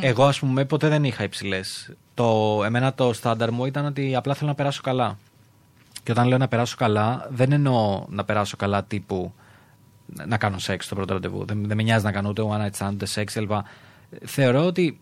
[0.00, 1.90] εγώ ας πούμε ποτέ δεν είχα υψηλές.
[2.14, 5.18] Το, εμένα το στάνταρ μου ήταν ότι απλά θέλω να περάσω καλά.
[6.02, 9.32] Και όταν λέω να περάσω καλά, δεν εννοώ να περάσω καλά τύπου
[10.26, 11.44] να κάνω σεξ στο πρώτο ραντεβού.
[11.44, 13.50] Δεν, δεν με νοιάζει να κάνω ούτε one night stand, ούτε σεξ κλπ.
[14.24, 15.00] Θεωρώ ότι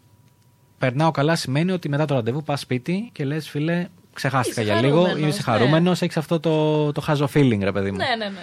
[0.79, 4.81] περνάω καλά σημαίνει ότι μετά το ραντεβού πας σπίτι και λες, φίλε, ξεχάστηκα Είσαι για
[4.81, 5.57] λίγο, χαρούμενος, είσαι ναι.
[5.57, 7.97] χαρούμενο, έχεις αυτό το, το χάζο feeling, ρε παιδί μου.
[7.97, 8.41] Ναι, ναι, ναι.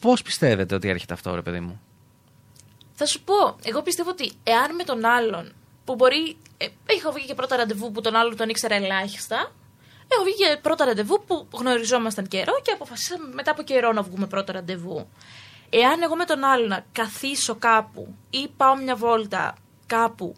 [0.00, 1.80] Πώς πιστεύετε ότι έρχεται αυτό, ρε παιδί μου;
[2.92, 5.52] Θα σου πω, εγώ πιστεύω ότι εάν με τον άλλον
[5.84, 6.36] που μπορεί.
[6.58, 9.52] Ε, είχα βγει και πρώτα ραντεβού που τον άλλον τον ήξερα ελάχιστα.
[10.08, 14.26] Έχω βγει και πρώτα ραντεβού που γνωριζόμασταν καιρό και αποφασίσαμε μετά από καιρό να βγούμε
[14.26, 15.08] πρώτα ραντεβού.
[15.70, 19.54] Εάν εγώ με τον άλλον να καθίσω κάπου ή πάω μια βόλτα
[19.86, 20.34] κάπου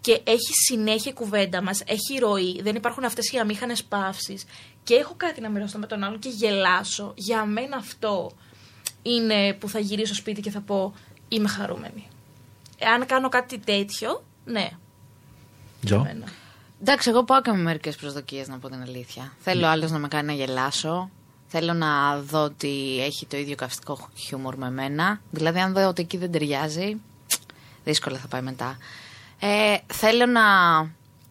[0.00, 4.44] και έχει συνέχεια η κουβέντα μας, έχει ροή, δεν υπάρχουν αυτές οι αμήχανες παύσεις
[4.82, 8.30] και έχω κάτι να μοιραστώ με τον άλλον και γελάσω, για μένα αυτό
[9.02, 10.94] είναι που θα γυρίσω σπίτι και θα πω
[11.28, 12.08] είμαι χαρούμενη.
[12.78, 14.70] Εάν κάνω κάτι τέτοιο, ναι.
[15.84, 16.26] Τζο; εμένα.
[16.80, 19.32] Εντάξει, εγώ πάω και με μερικές προσδοκίες να πω την αλήθεια.
[19.40, 21.10] Θέλω άλλος να με κάνει να γελάσω.
[21.46, 25.20] Θέλω να δω ότι έχει το ίδιο καυστικό χιούμορ με μένα.
[25.30, 26.96] Δηλαδή, αν δω ότι εκεί δεν ταιριάζει,
[27.84, 28.76] δύσκολα θα πάει μετά.
[29.40, 30.40] Ε, θέλω να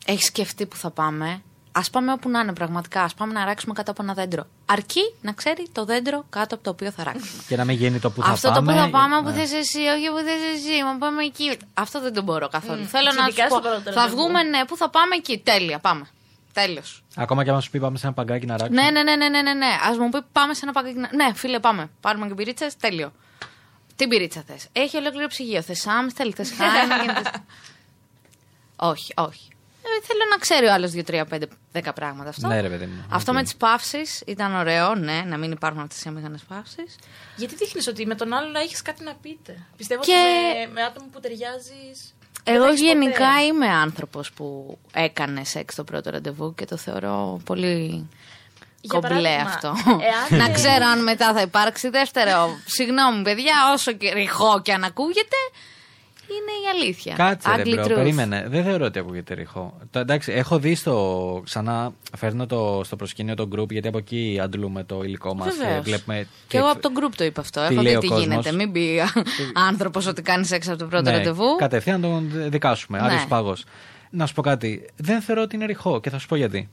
[0.06, 1.42] έχεις σκεφτεί που θα πάμε.
[1.72, 3.02] Α πάμε όπου να είναι πραγματικά.
[3.04, 4.46] Α πάμε να ράξουμε κάτω από ένα δέντρο.
[4.66, 7.42] Αρκεί να ξέρει το δέντρο κάτω από το οποίο θα ράξουμε.
[7.48, 8.74] Και να μην γίνει το που θα Αυτό πάμε.
[8.74, 9.34] το που θα πάμε, που ναι.
[9.34, 11.58] θες εσύ, όχι που θες εσύ, μα πάμε εκεί.
[11.74, 12.86] Αυτό δεν το μπορώ καθόλου.
[12.86, 13.70] Θέλω να Ειδικά σου στο πω.
[13.70, 14.16] πρώτο Θα ραντεβού.
[14.18, 15.38] βγούμε, ναι, που θα πάμε εκεί.
[15.40, 16.08] Τέλεια, πάμε.
[16.54, 17.04] Τέλος.
[17.16, 18.82] Ακόμα και αν σου πει πάμε σε ένα παγκάκι να αράξουμε.
[18.82, 19.66] Ναι, ναι, ναι, ναι, ναι, ναι, ναι.
[19.66, 20.98] Ας μου πει πάμε σε ένα παγκάκι.
[20.98, 21.90] να- Ναι, φίλε, πάμε.
[22.02, 23.12] Πάρουμε και μπυρίτσες, τέλειο.
[23.96, 25.62] Τι μπυρίτσα θες; Έχει ολόκληρο ψυγείο.
[25.62, 27.16] Θες Amstel, θες Heineken.
[28.80, 29.48] θες- όχι, όχι.
[29.84, 32.48] Ε, θέλω να ξέρει ο άλλος 2, 3, 5, 10 πράγματα αυτό.
[32.48, 33.06] Ναι, ρε παιδί μου.
[33.10, 33.38] Αυτό Οκ.
[33.38, 36.96] με τις παύσεις ήταν ωραίο, ναι, να μην υπάρχουν αυτές οι αμήχανες παύσεις.
[37.36, 40.84] Γιατί δείχνεις ότι με τον άλλον έχεις κάτι να πείτε; Πιστεύω Και- ότι με, με
[40.84, 42.14] άτομο που ταιριάζεις.
[42.44, 48.10] Εγώ γενικά είμαι άνθρωπος που έκανε σεξ το πρώτο ραντεβού και το θεωρώ πολύ
[48.82, 49.74] Για κομπλέ παράδειγμα, αυτό.
[50.30, 52.50] εάν- να ξέρω αν μετά θα υπάρξει δεύτερο.
[52.66, 55.36] Συγγνώμη παιδιά, όσο και ρηχό και αν ακούγεται,
[56.34, 57.14] είναι η αλήθεια.
[57.16, 57.94] Κάτσε ρε Ugly bro, truth.
[57.96, 58.46] περίμενε.
[58.50, 59.78] Δεν θεωρώ ότι ακούγεται ρηχό.
[59.92, 61.42] Το, εντάξει, έχω δει στο.
[61.46, 65.64] Ξανά φέρνω το, στο προσκήνιο το group γιατί από εκεί αντλούμε το υλικό μας και
[65.64, 65.84] Βεβαίως.
[65.84, 66.28] βλέπουμε.
[66.48, 67.66] Και εγώ από το group το είπα αυτό.
[67.68, 68.26] τι Έχω λέει δει ο τι κόσμος.
[68.26, 68.52] γίνεται.
[68.52, 69.00] Μην πει
[69.70, 71.56] άνθρωπος ότι κάνεις σεξ από το πρώτο Ναι, ραντεβού.
[71.58, 73.00] Κατευθείαν τον δικάσουμε.
[73.00, 73.06] Ναι.
[73.06, 73.56] Άρης πάγο.
[74.10, 74.86] Να σου πω κάτι.
[74.96, 76.70] Δεν θεωρώ ότι είναι ρηχό και θα σου πω γιατί.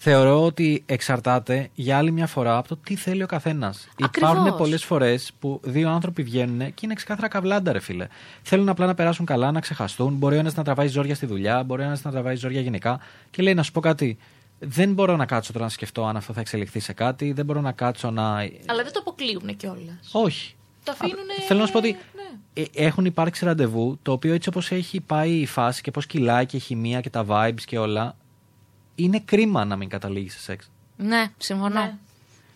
[0.00, 3.88] Θεωρώ ότι εξαρτάται για άλλη μια φορά από το τι θέλει ο καθένας.
[4.02, 4.30] Ακριβώς.
[4.30, 8.06] Υπάρχουν πολλές φορές που δύο άνθρωποι βγαίνουν και είναι ξεκάθαρα καβλάντα, ρε φίλε.
[8.42, 10.14] Θέλουν απλά να περάσουν καλά, να ξεχαστούν.
[10.14, 13.00] Μπορεί ο ένας να τραβάει ζόρια στη δουλειά, μπορεί ο ένας να τραβάει ζόρια γενικά.
[13.30, 14.18] Και λέει να σου πω κάτι.
[14.58, 17.32] Δεν μπορώ να κάτσω τώρα να σκεφτώ αν αυτό θα εξελιχθεί σε κάτι.
[17.32, 18.28] Δεν μπορώ να κάτσω να.
[18.66, 20.08] Αλλά δεν το αποκλείουν κιόλας.
[20.12, 20.54] Όχι.
[20.84, 22.62] Το αφήνουνε- Α, Θέλω να σου πω ότι ναι.
[22.62, 26.46] ε, έχουν υπάρξει ραντεβού το οποίο έτσι όπως έχει πάει η φάση και πώς κυλάει
[26.46, 28.16] και η χημεία και τα vibes και όλα
[28.98, 30.70] είναι κρίμα να μην καταλήγεις σε σεξ.
[30.96, 31.80] Ναι, συμφωνώ.
[31.80, 31.94] Ναι.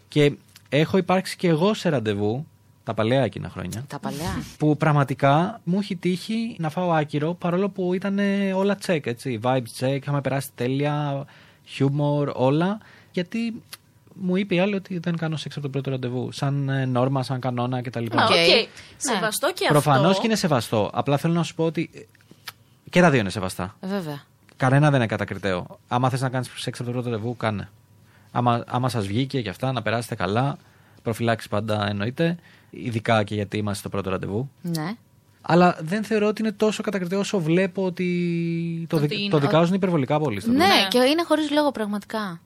[0.08, 0.32] Και
[0.68, 2.46] έχω υπάρξει και εγώ σε ραντεβού
[2.84, 4.42] τα παλαιά εκείνα χρόνια Τα παλιά.
[4.58, 8.18] που πραγματικά μου έχει τύχει να φάω άκυρο παρόλο που ήταν
[8.54, 9.40] όλα check, έτσι.
[9.42, 11.24] Vibes check, είχαμε περάσει τέλεια,
[11.78, 12.78] humor, όλα.
[13.10, 13.62] γιατί
[14.14, 16.32] μου είπε η άλλη ότι δεν κάνω σεξ από το πρώτο ραντεβού.
[16.32, 17.98] Σαν ε, νόρμα, σαν κανόνα κτλ.
[17.98, 18.30] Α, ok.
[18.30, 18.68] Ok.
[18.96, 20.20] Σεβαστό και Προφανώς αυτό.
[20.20, 20.90] και είναι σεβαστό.
[20.92, 22.00] Απλά θέλω να σου πω ότι ε,
[22.90, 23.76] και τα δύο είναι σεβαστά.
[23.80, 24.22] Ε, Βέβαια.
[24.62, 25.78] Κανένα δεν είναι κατακριτέο.
[25.88, 27.68] Άμα θες να κάνεις σεξ από το πρώτο ραντεβού, κάνε.
[28.32, 30.56] Άμα, άμα σας βγήκε και αυτά, να περάσετε καλά.
[31.02, 32.36] Προφυλάξεις πάντα εννοείται.
[32.70, 34.50] Ειδικά και γιατί είμαστε στο πρώτο ραντεβού.
[34.62, 34.94] Ναι.
[35.42, 38.06] Αλλά δεν θεωρώ ότι είναι τόσο κατακριτέο όσο βλέπω ότι
[38.88, 39.30] το, Ότι δι- είναι.
[39.30, 40.40] το δικάζουν υπερβολικά πολύ.
[40.40, 40.76] στο Ναι, τέλος.
[40.82, 40.88] Ναι.
[40.88, 42.40] και είναι χωρίς λόγο πραγματικά.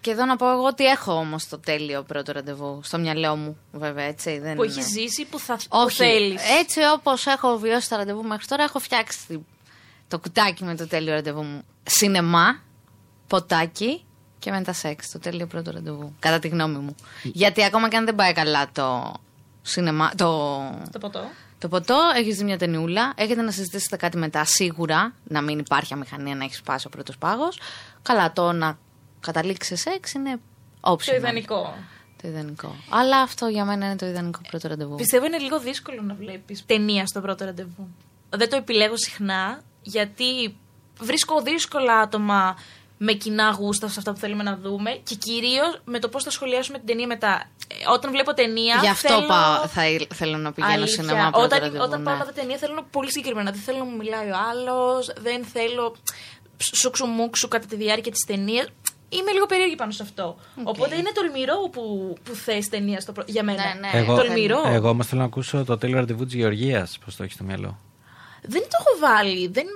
[0.00, 2.80] Και εδώ να πω εγώ ότι έχω όμως το τέλειο πρώτο ραντεβού.
[2.82, 4.38] Στο μυαλό μου, βέβαια, έτσι.
[4.38, 4.72] Δεν Που είναι.
[4.72, 5.96] έχει ζήσει, που θα που Όχι.
[5.96, 6.42] θέλεις.
[6.60, 9.46] Έτσι όπως έχω βιώσει τα ραντεβού μέχρι τώρα, έχω φτιάξει
[10.08, 11.62] το κουτάκι με το τέλειο ραντεβού μου.
[11.82, 12.60] Σινεμά,
[13.26, 14.04] ποτάκι
[14.38, 15.10] και μετά σεξ.
[15.10, 16.14] Το τέλειο πρώτο ραντεβού.
[16.18, 16.94] Κατά τη γνώμη μου.
[17.22, 19.14] Γιατί ακόμα και αν δεν πάει καλά το
[19.62, 20.10] σινεμά.
[20.16, 20.26] Το,
[20.92, 21.24] Το ποτό.
[21.58, 23.12] το ποτό, έχεις δει μια ταινιούλα.
[23.16, 25.12] Έχετε να συζητήσετε κάτι μετά σίγουρα.
[25.24, 27.60] Να μην υπάρχει αμηχανία να έχεις σπάσει ο πρώτος πάγος.
[28.02, 28.78] Καλά, το να
[29.20, 30.40] καταλήξει σε σεξ είναι
[30.80, 31.16] όψιμο.
[31.16, 31.74] Το ιδανικό.
[32.22, 32.74] Το ιδανικό.
[32.90, 34.94] Αλλά αυτό για μένα είναι το ιδανικό πρώτο ραντεβού.
[34.94, 37.88] Πιστεύω είναι λίγο δύσκολο να βλέπεις ταινία στο πρώτο ραντεβού.
[38.30, 40.56] Δεν το επιλέγω συχνά γιατί
[41.00, 42.56] βρίσκω δύσκολα άτομα
[42.98, 46.30] με κοινά γούστα σε αυτά που θέλουμε να δούμε και κυρίως με το πώς θα
[46.30, 47.44] σχολιάσουμε την ταινία μετά.
[47.68, 48.78] Ε, όταν βλέπω ταινία.
[48.80, 49.26] Γι' αυτό θέλω...
[49.26, 51.02] πάω, θα, ήλ- θέλω να πηγαίνω Αλήθεια.
[51.02, 51.84] σινεμά πρώτο όταν, ραντεβού.
[51.84, 52.04] όταν ναι.
[52.04, 53.50] πάω να δω ταινία θέλω πολύ συγκεκριμένα.
[53.50, 55.96] Δεν θέλω να μου μιλάει ο άλλος, δεν θέλω
[56.74, 58.66] σούξου μουξου κατά τη διάρκεια της ταινίας.
[59.08, 60.36] Είμαι λίγο περίεργη πάνω σε αυτό.
[60.64, 63.24] Οπότε είναι τολμηρό που, που θες ταινία στο πρω...
[63.26, 63.62] για μένα.
[63.62, 63.98] Ναι, ναι.
[63.98, 64.62] Εγώ, Τολμηρό.
[64.66, 66.98] εγώ όμως θέλω να ακούσω το τέλειο ραντεβού τη Γεωργίας.
[67.04, 67.78] Πώς το έχεις στο μυαλό.
[68.42, 69.48] Δεν το έχω βάλει.
[69.48, 69.66] Δεν...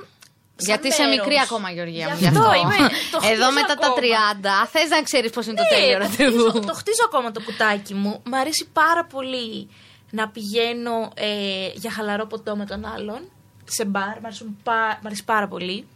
[0.57, 1.17] σαν Γιατί είσαι μέρος.
[1.19, 2.15] μικρή ακόμα, Γεωργία μου.
[2.19, 2.53] Γι' Γι' αυτό.
[2.55, 2.77] είμαι.
[3.11, 4.65] Το χτίζω Εδώ μετά τα ακόμα.
[4.65, 6.49] 30 θες να ξέρεις πώς είναι το Ναι, τέλειο το ραντεβού.
[6.49, 8.21] χτίζω- Το χτίζω ακόμα το κουτάκι μου.
[8.25, 9.69] Μ' αρέσει πάρα πολύ
[10.11, 11.27] να πηγαίνω ε,
[11.75, 13.21] για χαλαρό ποτό με τον άλλον.
[13.65, 14.21] Σε μπαρ.
[14.21, 15.87] Μ' αρέσουν πα- μ' αρέσει πάρα πολύ.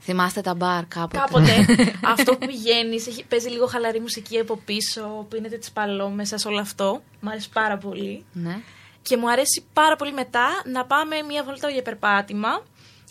[0.00, 1.18] Θυμάστε τα μπαρ κάποτε.
[1.18, 1.66] Κάποτε
[2.14, 7.02] αυτό που πηγαίνεις, παίζει λίγο χαλαρή μουσική από πίσω, πίνετε τις παλόμεσα, όλο αυτό.
[7.20, 8.24] Μ' αρέσει πάρα πολύ.
[8.32, 8.60] Ναι.
[9.04, 12.62] Και μου αρέσει πάρα πολύ μετά να πάμε μία βόλτα για περπάτημα,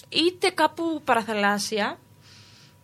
[0.10, 1.98] είτε κάπου παραθαλάσσια,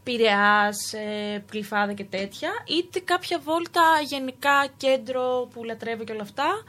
[0.04, 6.64] Πειραιάς, ε, Κλειφάδα και τέτοια, είτε κάποια βόλτα γενικά κέντρο που λατρεύω και όλα αυτά.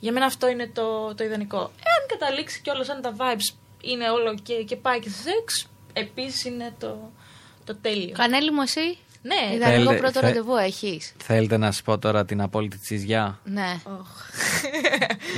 [0.00, 1.58] Για μένα αυτό είναι το, το ιδανικό.
[1.58, 6.44] Εάν καταλήξει κιόλα αν τα vibes είναι όλο και, και πάει και σε σεξ, επίσης
[6.44, 7.10] είναι το,
[7.64, 8.12] το τέλειο.
[8.12, 8.98] Κανέλη μου, εσύ;
[9.28, 11.12] Ναι, Ιδανικό Θέλε- πρώτο θε- ραντεβού έχεις.
[11.24, 13.80] Θέλετε να σας πω τώρα την απόλυτη τσιζιά; Ναι.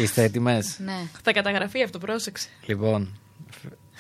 [0.02, 0.96] Είστε έτοιμες; ναι.
[1.22, 2.48] θα καταγραφεί αυτό, πρόσεξε.
[2.66, 3.18] Λοιπόν,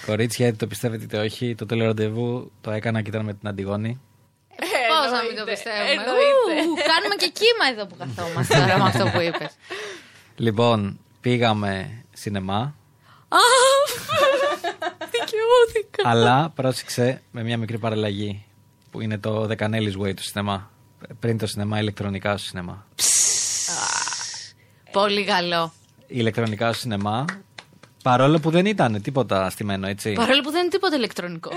[0.06, 3.48] κορίτσια, είτε το πιστεύετε είτε όχι, το τέλειο ραντεβού το έκανα και ήταν με την
[3.48, 4.00] Αντιγόνη.
[4.88, 6.68] Πώς να μην το Εννοείται, πιστεύουμε; εννοείται.
[6.68, 9.52] Ου, Κάνουμε και κύμα εδώ που καθόμαστε τώρα με αυτό που είπες.
[10.36, 12.74] Λοιπόν, πήγαμε σινεμά,
[15.10, 16.08] Δικαιώθηκα.
[16.10, 18.44] αλλά πρόσεξε με μια μικρή παραλλαγή
[18.90, 20.70] που είναι το The Canellis Way του σινεμά.
[21.20, 22.86] Πριν το σινεμά, ηλεκτρονικά στο σινεμά.
[24.92, 25.72] Πολύ καλό.
[26.06, 27.24] Ηλεκτρονικά στο σινεμά,
[28.02, 30.12] παρόλο που δεν ήταν τίποτα στημένο, έτσι.
[30.12, 31.50] Παρόλο που δεν είναι τίποτα ηλεκτρονικό.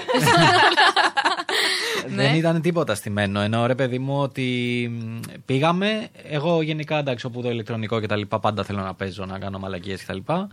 [2.10, 2.15] Ναι.
[2.15, 3.39] Δεν ήταν τίποτα στημένο.
[3.39, 6.08] Ενώ ρε παιδί μου ότι μ, πήγαμε.
[6.24, 9.60] Εγώ γενικά εντάξει, όπου το ηλεκτρονικό και τα λοιπά, πάντα θέλω να παίζω, να κάνω
[9.60, 10.48] μαλακίε και τα λοιπά.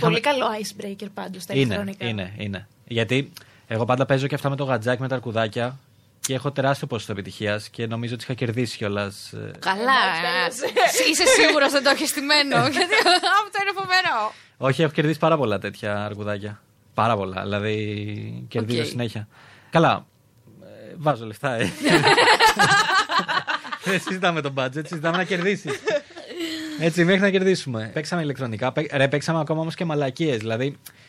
[0.00, 2.06] Πολύ καλό icebreaker πάντως στα Είναι, ηλεκτρονικά.
[2.06, 2.68] είναι, είναι.
[2.86, 3.32] Γιατί
[3.66, 5.78] εγώ πάντα παίζω και αυτά με το γατζάκι με τα αρκουδάκια
[6.26, 9.32] και έχω τεράστιο ποσοστό επιτυχίας και νομίζω ότι είχα κερδίσει κιόλας.
[9.58, 9.92] Καλά.
[10.18, 10.60] Εντάξει,
[11.06, 12.56] ε, Είσαι σίγουρος δεν το έχεις στημένο.
[12.56, 12.94] Γιατί
[13.44, 14.32] αυτό είναι φοβερό.
[14.56, 16.60] Όχι, έχω κερδίσει πάρα πολλά τέτοια αρκουδάκια.
[16.94, 17.42] Πάρα πολλά.
[17.42, 18.86] Δηλαδή κερδίζω Οκ.
[18.86, 19.28] συνέχεια.
[19.70, 20.06] Καλά.
[20.62, 21.70] ε, βάζω λεφτά, ε.
[23.84, 25.72] Δεν συζητάμε το budget, συζητάμε να κερδίσεις.
[26.80, 27.90] Έτσι, μέχρι να κερδίσουμε.
[27.94, 28.72] Παίξαμε ηλεκτρονικά.
[28.72, 30.36] Παί- Ρε, παίξαμε ακόμα όμως και μαλακίες.
[30.38, 31.05] Δηλαδή, ε,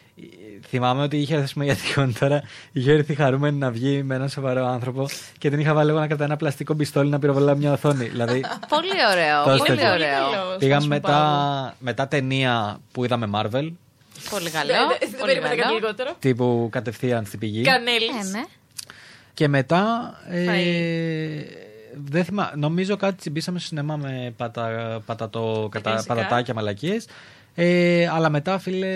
[0.67, 2.41] θυμάμαι ότι είχε έρθει για τυχόν τώρα.
[2.71, 6.07] Είχε έρθει χαρούμενη να βγει με έναν σοβαρό άνθρωπο και την είχα βάλει εγώ να
[6.07, 8.05] κρατάει ένα πλαστικό πιστόλι να πυροβολάει μια οθόνη.
[8.07, 8.43] Δηλαδή,
[8.75, 9.43] Πολύ ωραίο.
[9.43, 9.93] Τόσο Πολύ τέτοιο.
[9.93, 10.31] ωραίο.
[10.31, 10.57] καλός.
[10.59, 13.71] πήγαμε Σπάσιμο μετά, μετά ταινία που είδαμε Marvel.
[14.29, 14.71] Πολύ καλό.
[14.71, 15.75] Δεν- Δεν δεν Πολύ περίμενα κάτι καλό.
[15.75, 16.15] λιγότερο.
[16.19, 17.61] Τύπου κατευθείαν στην πηγή.
[17.61, 18.09] Κανέλης.
[18.33, 18.43] Ε, ναι.
[19.33, 20.13] Και μετά.
[20.29, 21.43] Ε, Φαΐ.
[22.05, 24.67] δεν θυμά, νομίζω κάτι τσιμπήσαμε στο σινεμά με πατα,
[25.05, 26.13] πατατο, κατα, Φυσικά.
[26.15, 27.05] πατατάκια μαλακίες.
[27.59, 28.87] Ε, αλλά μετά, φίλε,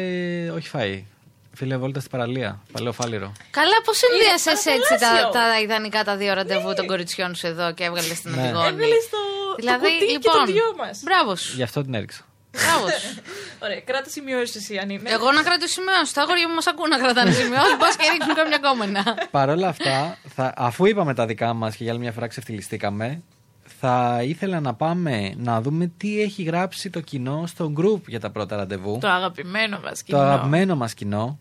[0.55, 1.05] όχι φάει.
[1.53, 2.59] Φίλε, βόλτα στην παραλία.
[2.71, 3.31] Παλαιό φάλιρο.
[3.51, 5.29] Καλά, πώς συνδύασες Είναι έτσι τα, παραθαλάσσιο.
[5.53, 8.41] τα ιδανικά τα δύο ραντεβού των κοριτσιών σου εδώ και έβγαλες την Ναι.
[8.41, 8.67] Αντιγόνη.
[8.67, 9.17] Έβγαλες στο
[9.59, 10.45] Δηλαδή, το κουτί και λοιπόν.
[10.45, 10.99] το δυο μας.
[11.03, 11.55] Μπράβο σου.
[11.55, 12.21] Γι' αυτό την έριξα.
[12.51, 13.21] Μπράβο σου.
[13.63, 15.09] Ωραία, κράτα σημειώσεις εσύ αν είναι.
[15.09, 16.13] Εγώ να κρατήσω σημειώσεις.
[16.13, 17.75] Τα αγόρια μου μας ακούν να κρατάνε σημειώσεις.
[17.79, 19.03] Πας και ρίχνουν καμιά κόμενα.
[19.31, 23.21] Παρ' όλα αυτά, θα, αφού είπαμε τα δικά μας και για άλλη μια φορά ξεφτυλιστήκαμε,
[23.63, 28.29] θα ήθελα να πάμε να δούμε τι έχει γράψει το κοινό στο group για τα
[28.29, 28.97] πρώτα ραντεβού.
[29.01, 30.19] Το αγαπημένο μας το κοινό.
[30.19, 31.39] αγαπημένο μας κοινό.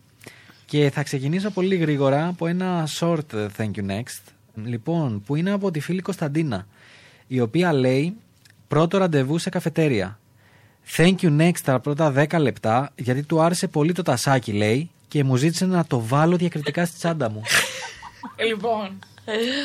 [0.65, 4.21] Και θα ξεκινήσω πολύ γρήγορα από ένα short thank you next.
[4.63, 6.67] Λοιπόν, που είναι από τη φίλη Κωνσταντίνα.
[7.27, 8.15] η οποία λέει
[8.67, 10.19] πρώτο ραντεβού σε καφετέρια.
[10.97, 15.23] Thank you next τα πρώτα 10 λεπτά, γιατί του άρεσε πολύ το τασάκι, λέει, και
[15.23, 17.41] μου ζήτησε να το βάλω διακριτικά στη τσάντα μου.
[18.47, 18.99] Λοιπόν,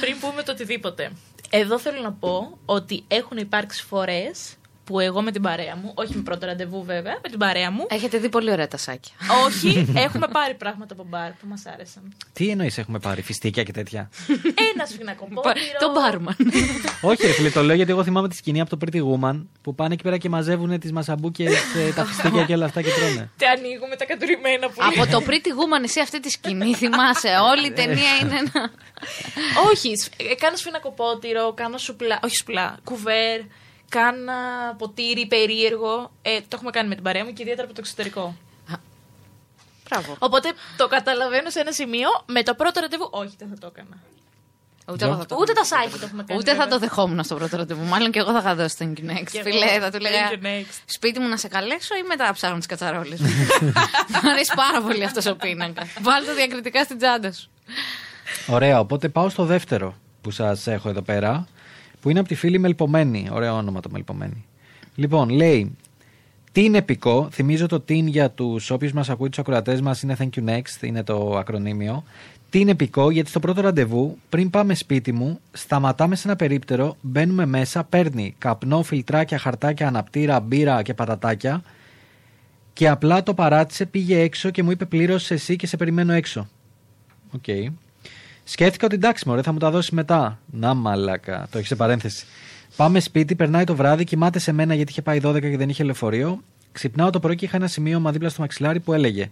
[0.00, 1.10] πριν πούμε το οτιδήποτε.
[1.50, 4.56] Εδώ θέλω να πω ότι έχουν υπάρξει φορές
[4.86, 7.86] που εγώ με την παρέα μου, όχι με πρώτο ραντεβού βέβαια, με την παρέα μου.
[7.88, 9.12] Έχετε δει πολύ ωραία τασάκια.
[9.44, 12.14] όχι, έχουμε πάρει πράγματα από μπαρ που μας άρεσαν.
[12.32, 14.10] Τι εννοείς, έχουμε πάρει, φιστίκια και τέτοια;
[14.72, 15.78] Ένα σφινακοπότηρο.
[15.78, 16.36] Το μπάρμαν.
[17.10, 19.74] όχι, ρε φίλε, το λέω γιατί εγώ θυμάμαι τη σκηνή από το Pretty Woman που
[19.74, 21.48] πάνε εκεί πέρα και μαζεύουν τις μασαμπούκε,
[21.94, 23.30] τα φιστίκια και όλα αυτά και τρώνε.
[23.36, 27.28] Τι ανοίγουμε τα κατουρημένα που Από το Pretty Woman εσύ αυτή τη σκηνή θυμάσαι.
[27.50, 28.70] Όλη η ταινία είναι ένα.
[29.70, 33.40] όχι, ε, κάνω σφινακοπότηρο, κάνω σουπλά, όχι σουπλά, κουβέρ
[33.88, 34.34] κάνα
[34.78, 36.10] ποτήρι περίεργο.
[36.22, 38.36] Ε, το έχουμε κάνει με την παρέα μου και ιδιαίτερα από το εξωτερικό.
[39.88, 40.16] Μπράβο.
[40.18, 42.08] Οπότε το καταλαβαίνω σε ένα σημείο.
[42.26, 43.96] Με το πρώτο ραντεβού, όχι, δεν θα το έκανα.
[44.88, 45.36] Ούτε, θα το...
[45.40, 46.40] Ούτε τα σάκι το έχουμε κάνει.
[46.40, 47.84] Ούτε θα το δεχόμουν στο πρώτο ραντεβού.
[47.84, 49.40] Μάλλον και εγώ θα είχα δώσει τον Next.
[49.42, 50.30] Φιλέ, θα του λέγα
[50.84, 53.20] σπίτι μου να σε καλέσω ή μετά ψάχνω τις κατσαρόλες.
[53.20, 55.86] Μου αρέσει πάρα πολύ αυτός ο πίνακα.
[56.00, 57.50] Βάλτε το διακριτικά στην τσάντα σου.
[58.46, 61.46] Ωραία, οπότε πάω στο δεύτερο που σας έχω εδώ πέρα
[62.06, 63.28] που είναι από τη φίλη Μελπομένη.
[63.32, 64.44] Ωραίο όνομα το Μελπομένη.
[64.94, 65.76] Λοιπόν, λέει.
[66.52, 70.16] Τι είναι επικό, θυμίζω το TIN για τους όποιους μας ακούει, τους ακροατές μας είναι
[70.18, 72.04] Thank you next, είναι το ακρονίμιο.
[72.50, 76.96] Τι είναι επικό, γιατί στο πρώτο ραντεβού, πριν πάμε σπίτι μου, σταματάμε σε ένα περίπτερο,
[77.00, 81.62] μπαίνουμε μέσα, παίρνει καπνό, φιλτράκια, χαρτάκια, αναπτήρα, μπύρα και πατατάκια
[82.72, 86.48] και απλά το παράτησε, πήγε έξω και μου είπε πλήρωσε εσύ και σε περιμένω έξω.
[87.34, 87.42] Ok.
[87.46, 87.66] Okay.
[88.48, 90.38] Σκέφτηκα ότι εντάξει, μωρέ, θα μου τα δώσεις μετά.
[90.50, 92.26] Να μαλάκα, το έχεις σε παρένθεση.
[92.76, 95.84] Πάμε σπίτι, περνάει το βράδυ, κοιμάται σε μένα γιατί είχε πάει 12 και δεν είχε
[95.84, 96.40] λεωφορείο.
[96.72, 99.30] Ξυπνάω το πρωί και είχα ένα σημείωμα δίπλα στο μαξιλάρι που έλεγε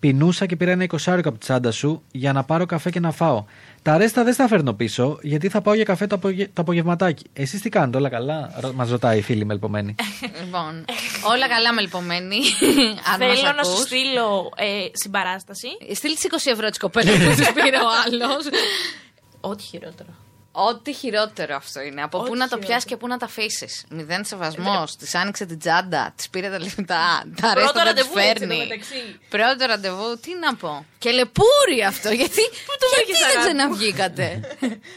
[0.00, 3.10] Πεινούσα και πήρα ένα εικοσάρικο από τη τσάντα σου για να πάρω καφέ και να
[3.10, 3.44] φάω.
[3.82, 6.44] Τα ρέστα δεν στα φέρνω πίσω, γιατί θα πάω για καφέ το, απογε...
[6.52, 7.24] το απογευματάκι.
[7.32, 9.94] Εσείς τι κάνετε, όλα καλά, μας ρωτάει η φίλη Μελπομένη.
[10.44, 10.84] λοιπόν,
[11.32, 12.36] όλα καλά Μελπομένη.
[13.18, 15.68] Θέλω να σου στείλω ε, συμπαράσταση.
[15.94, 18.44] Στείλει 20 ευρώ της κοπέλας που τη πήρε ο άλλος.
[19.40, 20.08] Ό,τι χειρότερο.
[20.66, 22.02] Ό,τι χειρότερο αυτό είναι.
[22.02, 23.84] Από πού να το πιάσεις και πού να τα αφήσεις.
[23.90, 24.96] Μηδέν σεβασμός.
[24.96, 27.24] Της άνοιξε την τσάντα, της πήρε τα λεφτά.
[27.40, 28.68] Τα ρέστα δεν τη φέρνει.
[29.28, 30.86] Πρώτο ραντεβού, τι να πω.
[30.98, 32.42] Και λεπούρι αυτό, γιατί.
[32.42, 34.40] Πού το γιατί δεν ξαναβγήκατε.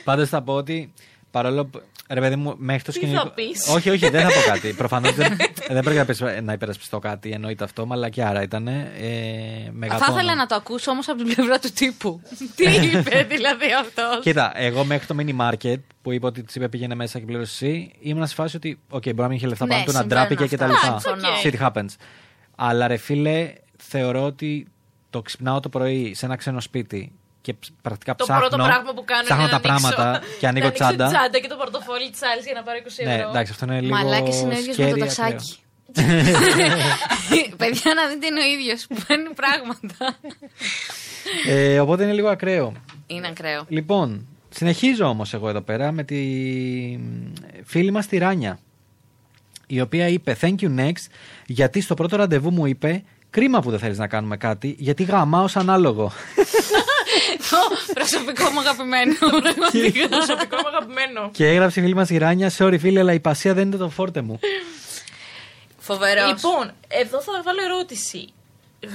[0.03, 0.93] Πάντως θα πω ότι
[1.31, 1.81] παρόλο που
[2.13, 3.33] Ρε παιδί μου, μέχρι το σκηνικό.
[3.65, 4.73] Θα όχι, όχι, δεν θα πω κάτι.
[4.81, 5.37] Προφανώς δεν,
[5.69, 8.67] δεν πρέπει να υπερασπιστώ κάτι, εννοείται αυτό, αλλά και άρα ήταν.
[8.67, 8.81] Ε,
[9.87, 12.21] θα ήθελα να το ακούσω όμως από την πλευρά του τύπου.
[12.55, 16.69] Τι είπε δηλαδή αυτός; Κοίτα, εγώ μέχρι το mini market που είπε ότι της είπε
[16.69, 19.65] πήγαινε μέσα και πλήρωσε εσύ, ήμουν σε φάση ότι, οκ, μπορεί να μην είχε λεφτά
[19.65, 21.01] ναι, πάνω του, να ντράπηκε και τα λοιπά.
[21.43, 21.95] Shit happens.
[22.55, 24.67] Αλλά ρε φίλε, θεωρώ ότι
[25.09, 29.03] το ξυπνάω το πρωί σε ένα ξένο σπίτι και πρακτικά το ψάχνω, πρώτο πράγμα που
[29.05, 31.07] κάνω ψάχνω είναι τα πράγματα και ανοίγω τσάντα.
[31.07, 33.25] τσάντα και το πορτοφόλι της άλλης για να πάρω 20 ναι, ευρώ.
[33.25, 33.95] Ναι, εντάξει, αυτό είναι λίγο.
[33.95, 35.55] Μαλάκι είναι ίδιο με το τασάκι.
[37.57, 40.19] Παιδιά να δείτε είναι ο ίδιος που παίρνει πράγματα.
[41.47, 42.73] ε, οπότε είναι λίγο ακραίο.
[43.07, 43.65] Είναι ακραίο.
[43.67, 46.19] Λοιπόν, συνεχίζω όμως εγώ εδώ πέρα με τη
[47.63, 48.59] φίλη μας τη Ράνια.
[49.67, 51.05] Η οποία είπε Thank you next,
[51.45, 55.47] γιατί στο πρώτο ραντεβού μου είπε Κρίμα που δεν θέλεις να κάνουμε κάτι, γιατί γαμάω
[55.47, 56.11] σαν ανάλογο.
[57.93, 59.13] Προσωπικό μου αγαπημένο.
[60.09, 61.29] προσωπικό μου αγαπημένο.
[61.33, 63.89] Και έγραψε η φίλη μας η Ράνια, sorry φίλε, αλλά η πασία δεν είναι το
[63.89, 64.39] φόρτε μου.
[65.77, 66.27] Φοβερός.
[66.27, 68.33] Λοιπόν, εδώ θα βάλω ερώτηση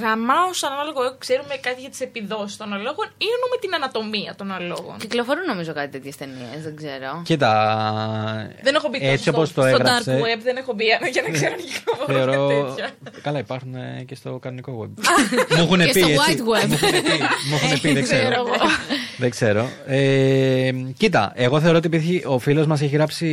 [0.00, 4.52] γαμάω σαν ανάλογο, ξέρουμε κάτι για τις επιδόσεις των αλόγων ή εννοούμε την ανατομία των
[4.52, 4.96] αλόγων.
[4.98, 7.22] Κυκλοφορούν νομίζω κάτι τέτοιες ταινίες, δεν ξέρω.
[7.24, 7.52] Κοίτα.
[8.62, 10.02] Δεν έχω μπει έτσι όπως το έγραψε.
[10.02, 12.46] Στο dark web δεν έχω μπει για να ξέρω αν κυκλοφορούν Θεωρώ...
[12.46, 12.90] τέτοια.
[13.22, 15.02] Καλά, υπάρχουν ε, και στο κανονικό web.
[15.56, 15.84] μου έχουν πει.
[15.84, 16.68] Και στο white web.
[17.48, 18.44] Μου έχουν πει, δεν ξέρω.
[19.18, 19.68] δεν ξέρω.
[19.86, 23.26] Ε, κοίτα, εγώ θεωρώ ότι ο φίλος μας έχει γράψει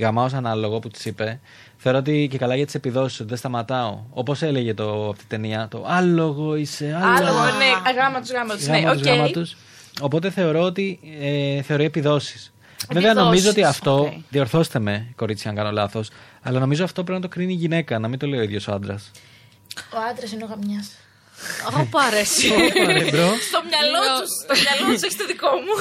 [0.00, 1.40] γαμάω ανάλογο που της είπε.
[1.80, 4.00] Θεωρώ ότι και καλά για τις επιδόσεις δεν σταματάω.
[4.10, 7.38] Όπως έλεγε το, αυτή ταινία, το άλογο είσαι, άλογο.
[7.38, 9.00] Άλογο, ναι, γάμα του, γάμα του.
[9.00, 9.42] Ναι, okay.
[10.00, 12.52] Οπότε θεωρώ ότι ε, θεωρεί επιδόσεις.
[12.92, 14.12] Βέβαια, νομίζω ότι αυτό.
[14.12, 14.22] Okay.
[14.28, 16.10] Διορθώστε με, κορίτσι, αν κάνω λάθος.
[16.42, 18.68] Αλλά νομίζω αυτό πρέπει να το κρίνει η γυναίκα, να μην το λέει ο ίδιος
[18.68, 19.10] ο άντρας.
[19.94, 20.90] Ο άντρας είναι ο γαμιάς.
[21.94, 22.46] Ω, αρέσει.
[23.48, 25.74] Στο μυαλό τους, στο μυαλό τους έχεις το δικό μου.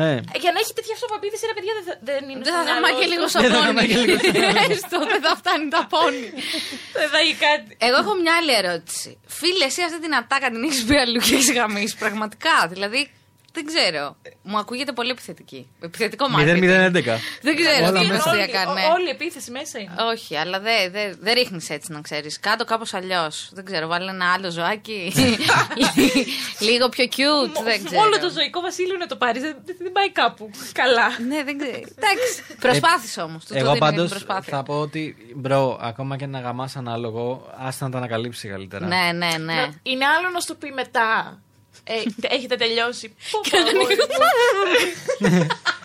[0.00, 0.12] Ναι.
[0.42, 1.72] Για να έχει τέτοια αυτοπεποίθηση, ρε παιδιά,
[2.10, 2.42] δεν είναι.
[2.46, 3.86] Δεν θα γαμά και λίγο σαπόνι.
[4.74, 6.28] Έστω, δεν θα φτάνει τα πόνι.
[6.98, 7.70] Δεν θα έχει κάτι.
[7.86, 9.10] Εγώ έχω μια άλλη ερώτηση.
[9.38, 11.96] Φίλε, εσύ αυτή την ατάκα την έχεις πει αλλού και έχεις γαμίσει.
[12.04, 12.56] Πραγματικά.
[12.72, 13.00] Δηλαδή,
[13.58, 14.16] Δεν ξέρω.
[14.42, 15.68] Μου ακούγεται πολύ επιθετική.
[15.80, 16.62] Επιθετικό marketing.
[16.62, 16.92] 0-0-11.
[17.42, 18.30] Δεν ξέρω Όλα τι μέσα.
[18.30, 18.70] ουσία Όλη, κάνει.
[18.70, 19.94] ό- όλη η επίθεση μέσα είναι.
[20.12, 22.40] Όχι, αλλά δεν δε, δεν ρίχνεις έτσι να ξέρεις.
[22.40, 23.50] Κάν' το κάπως αλλιώς.
[23.52, 25.12] Δεν ξέρω, βάλε ένα άλλο ζωάκι.
[26.68, 27.62] Λίγο πιο cute.
[27.64, 28.02] Δεν ξέρω.
[28.02, 29.40] Όλο το ζωικό βασίλειο να το πάρει.
[29.40, 30.50] Δεν, δεν πάει κάπου.
[30.72, 31.06] Καλά.
[31.28, 31.76] Ναι, δεν ξέρω.
[31.76, 32.42] Εντάξει.
[32.60, 33.44] Προσπάθησε όμως.
[33.50, 37.98] Εγώ πάντως θα πω ότι bro, ακόμα και να γαμάς σαν άλογο, άστα να τα
[37.98, 38.86] ανακαλύψει καλύτερα.
[38.86, 39.68] Ναι, ναι, ναι.
[39.82, 41.38] Είναι άλλο να σου το πει μετά.
[41.90, 43.14] Ε, έχετε τελειώσει.
[43.30, 43.58] Πω, πω,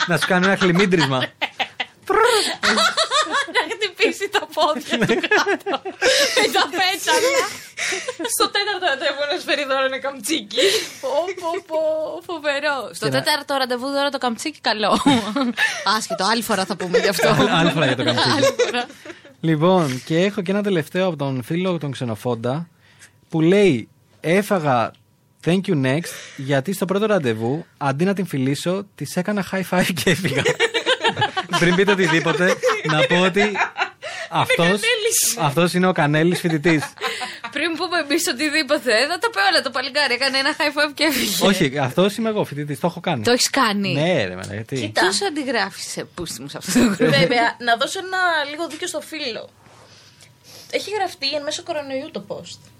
[0.07, 1.17] να σου κάνει ένα χλιμίντρισμα.
[3.55, 5.81] να χτυπήσει τα πόδια του κάτω.
[6.39, 7.43] Με τα πέτσαλα.
[8.35, 10.57] Στο τέταρτο ραντεβού να σου φέρει δώρο ένα καμτσίκι.
[11.01, 11.09] Πω,
[11.41, 11.79] πω, πω,
[12.25, 12.89] φοβερό.
[12.93, 15.01] Στο τέταρτο ραντεβού δώρο το καμτσίκι καλό.
[15.97, 17.35] Άσχετο, άλλη φορά θα πούμε γι' αυτό.
[17.49, 18.41] Άλλη φορά για το καμπτσίκι.
[19.39, 22.67] λοιπόν, και έχω και ένα τελευταίο από τον φίλο τον Ξενοφόντα
[23.29, 23.87] που λέει
[24.25, 24.91] Έφαγα
[25.45, 29.89] thank you next γιατί στο πρώτο ραντεβού αντί να την φιλήσω της έκανα high five
[30.03, 30.41] και έφυγα.
[31.59, 33.51] Πριν πείτε οτιδήποτε, να πω ότι
[34.29, 34.81] αυτός,
[35.39, 36.93] αυτός είναι ο Κανέλης φοιτητής.
[37.51, 40.13] Πριν πούμε εμείς οτιδήποτε, θα το πει όλα το παλικάρι.
[40.13, 41.45] Έκανε ένα high five και έφυγε.
[41.47, 43.23] Όχι, αυτός είμαι εγώ φοιτητής, το έχω κάνει.
[43.23, 44.91] Το έχεις κάνει; Ναι, ρε, μάνα, γιατί.
[44.93, 47.09] Ποιος αντιγράφει σε πούστη μου σε αυτό το group.
[47.09, 48.17] Βέβαια, να δώσω ένα
[48.49, 49.49] λίγο δίκιο στο φίλο.
[50.69, 52.72] Έχει γραφτεί εν μέσω κορονοϊού το post.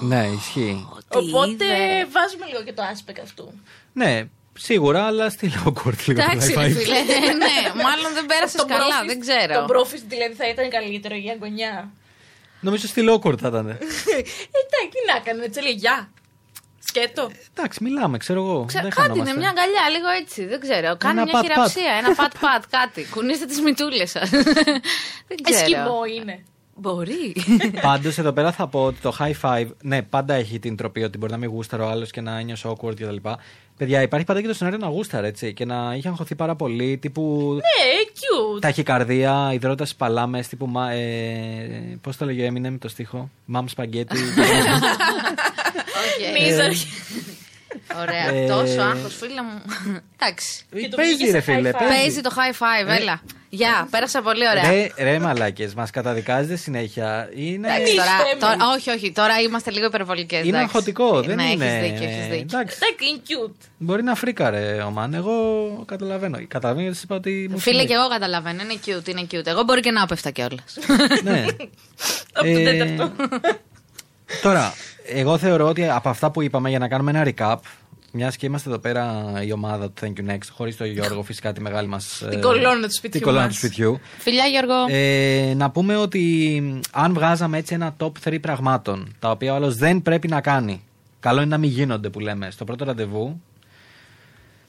[0.00, 0.88] Ναι, ισχύει.
[1.08, 1.66] Οπότε
[2.10, 3.52] βάζουμε λίγο και το aspect αυτού.
[3.92, 4.24] Ναι,
[4.58, 6.76] σίγουρα, αλλά στη awkward λίγο το Εντάξει, high ρε five.
[6.76, 7.00] φίλε.
[7.44, 9.54] Ναι, μάλλον δεν πέρασες Τον καλά, πρόφης- δεν ξέρω.
[9.54, 11.90] Τον πρόφης δηλαδή θα ήταν καλύτερο για γωνιά.
[12.60, 13.68] Νομίζω στη awkward θα ήταν.
[13.68, 16.10] Ε, εντάξει, τι να έκανε, έτσι λέει γεια.
[16.88, 17.30] Σκέτο.
[17.56, 18.64] Εντάξει, μιλάμε, ξέρω εγώ.
[18.64, 19.38] Ξέ- δεν κάτι είναι, χανόμαστε.
[19.38, 20.44] μια αγκαλιά, λίγο έτσι.
[20.46, 20.96] Δεν ξέρω.
[20.96, 21.52] Κάνει Ένα μια πατ-πατ.
[21.52, 23.04] χειραψία, ένα πατ-πατ, κάτι.
[23.14, 24.30] Κουνήστε τις μητούλες σας.
[24.30, 25.58] δεν ξέρω.
[25.60, 26.44] Εσκιμό είναι.
[26.78, 27.34] Μπορεί.
[27.82, 31.18] Πάντως εδώ πέρα θα πω ότι το high five, ναι, πάντα έχει την τροπή ότι
[31.18, 33.16] μπορεί να μην γούσταρε ο άλλος και να νιώσει awkward κτλ.
[33.76, 36.98] Παιδιά, υπάρχει πάντα και το σενάριο να γούσταρε έτσι και να είχε αγχωθεί πάρα πολύ.
[36.98, 37.60] Τύπου Ναι,
[38.12, 38.60] cute.
[38.60, 40.66] ταχυκαρδία, ιδρώτας παλάμες, τύπου.
[40.66, 44.16] Μα, ε, Πώς το λέγε Eminem το στίχο; Mom's spaghetti.
[46.16, 46.76] Ok.
[47.88, 48.00] Μίζα.
[48.02, 48.42] Ωραία.
[48.42, 49.62] Ε, Τόσο άγχος, φίλε μου.
[50.18, 50.64] Εντάξει.
[50.80, 51.70] Και το Παίζει πήγε ρε σε φίλε.
[51.70, 51.78] high five.
[51.78, 51.94] παίζει.
[52.02, 53.20] Παίζει το high five, έλα.
[53.48, 54.70] Γεια, πέρασα πολύ ωραία.
[54.70, 57.28] Ρε, ρε μαλάκες, μας καταδικάζετε συνέχεια.
[57.34, 58.40] Είναι, Εντάξει, Εμείς τώρα, θέμε.
[58.40, 60.44] τώρα- όχι, όχι, τώρα είμαστε λίγο υπερβολικές.
[60.46, 61.64] είναι αγχωτικό, δεν ναι, είναι...
[61.78, 62.36] Έχεις δίκιο, έχεις δίκιο.
[62.58, 63.54] Εντάξει, Εντάξει, είναι cute.
[63.78, 65.32] μπορεί να φρίκαρε ο Μαν, εγώ
[65.86, 66.38] καταλαβαίνω.
[66.48, 67.92] Καταλαβαίνω γιατί σας είπα ότι μου Φίλε, φαίνεται.
[67.92, 68.62] και εγώ καταλαβαίνω.
[68.62, 69.46] Είναι cute, είναι cute.
[69.46, 70.76] Εγώ μπορεί και να έπεφτα κιόλας.
[71.22, 71.44] ναι.
[72.32, 73.12] Από το Ε, τέταρτο.
[74.42, 74.74] Τώρα,
[75.08, 77.56] εγώ θεωρώ ότι από αυτά που είπαμε για να κάνουμε ένα recap,
[78.12, 81.52] μιας και είμαστε εδώ πέρα η ομάδα του Thank You Next, χωρίς τον Γιώργο, φυσικά
[81.52, 82.22] τη μεγάλη μας.
[82.30, 83.52] Την κολόνα του σπιτιού Την κολόνα μας.
[83.52, 84.00] του σπιτιού.
[84.18, 84.74] Φιλιά, Γιώργο.
[84.88, 86.20] Ε, να πούμε ότι
[86.64, 90.40] μ, αν βγάζαμε έτσι ένα top 3 πραγμάτων, τα οποία ο άλλος δεν πρέπει να
[90.40, 90.82] κάνει,
[91.20, 93.40] καλό είναι να μην γίνονται που λέμε στο πρώτο ραντεβού.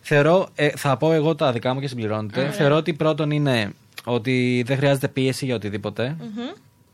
[0.01, 2.49] Θεωρώ, ε, θα πω εγώ τα δικά μου και συμπληρώνετε.
[2.51, 3.73] Θεωρώ ότι πρώτον είναι
[4.03, 6.15] ότι δεν χρειάζεται πίεση για οτιδήποτε.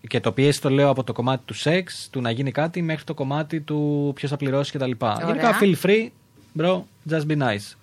[0.08, 3.04] Και το πίεση το λέω από το κομμάτι του σεξ, του να γίνει κάτι, μέχρι
[3.04, 4.92] το κομμάτι του ποιος θα πληρώσει κτλ.
[5.26, 6.08] Γενικά, feel free,
[6.60, 7.76] bro, just be nice.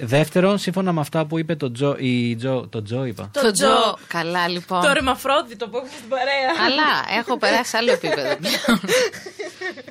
[0.00, 3.30] Δεύτερον, σύμφωνα με αυτά που είπε το Τζο, η Τζο, το Τζο είπα.
[3.32, 3.66] Το Το Τζο.
[3.66, 3.98] Τζο.
[4.06, 4.80] Καλά, λοιπόν.
[4.80, 6.68] Το ρεμαφρόντιτο που έχουμε στην παρέα.
[6.68, 8.80] Καλά, έχω περάσει σε άλλο επίπεδο πλέον.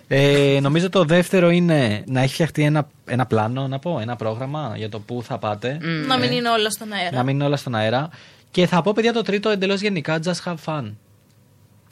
[0.07, 4.73] Ε, νομίζω το δεύτερο είναι να έχει φτιαχτεί ένα, ένα πλάνο, να πω, ένα πρόγραμμα
[4.75, 5.77] για το πού θα πάτε.
[6.07, 7.17] Να μην είναι όλα στον αέρα.
[7.17, 8.09] Να μην είναι όλα στον αέρα.
[8.51, 10.91] Και θα πω, παιδιά, το τρίτο εντελώς γενικά, just have fun.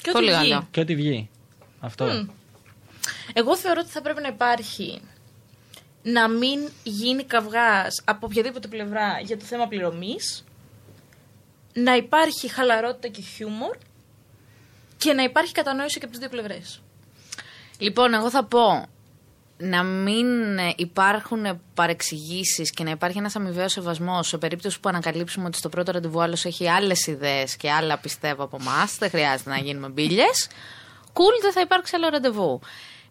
[0.02, 0.50] Και ό,τι Πολύ βγει.
[0.50, 0.68] καλό.
[0.72, 1.30] Και ό,τι βγει.
[1.80, 2.28] Αυτό.
[3.34, 5.02] Εγώ θεωρώ ότι θα πρέπει να υπάρχει
[6.04, 10.44] να μην γίνει καυγάς από οποιαδήποτε πλευρά για το θέμα πληρωμής,
[11.74, 13.78] να υπάρχει χαλαρότητα και χιούμορ
[14.98, 16.82] και να υπάρχει κατανόηση και από τις δύο πλευρές.
[17.78, 18.88] Λοιπόν, εγώ θα πω
[19.62, 25.46] να μην ε, υπάρχουν παρεξηγήσεις και να υπάρχει ένας αμοιβαίος σεβασμός σε περίπτωση που ανακαλύψουμε
[25.46, 28.96] ότι στο πρώτο ραντεβού άλλος έχει άλλες ιδέες και άλλα πιστεύω από εμάς.
[28.98, 30.24] Δεν χρειάζεται να γίνουμε μπύλε.
[31.14, 32.60] Κουλ, δεν θα υπάρξει άλλο ραντεβού.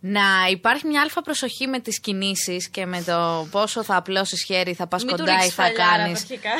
[0.00, 4.74] Να υπάρχει μια αλφα προσοχή με τις κινήσεις και με το πόσο θα απλώσεις χέρι,
[4.74, 6.20] θα πας Μην του κοντά ή ρίξεις θα φαλιάρα κάνεις.
[6.20, 6.50] αρχικά.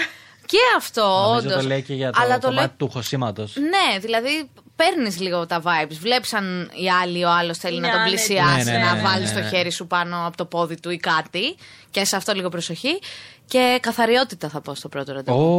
[0.47, 1.63] Και αυτό, Νομίζω όντως.
[1.63, 3.43] το λέει και για το Αλλά το κομμάτι λέει του χωσήματο.
[3.43, 5.97] ναι, δηλαδή παίρνεις λίγο τα vibes.
[6.01, 8.17] Βλέπεις αν οι άλλοι ο άλλος θέλει Είναι να τον άνετοι.
[8.17, 9.49] πλησιάσει, Ναι, ναι, να ναι, βάλει ναι, το ναι.
[9.49, 11.57] χέρι σου πάνω από το πόδι του ή κάτι.
[11.91, 12.99] Και σε αυτό λίγο προσοχή.
[13.47, 15.57] Και καθαριότητα θα πω στο πρώτο ραντεβού.
[15.57, 15.59] Ω,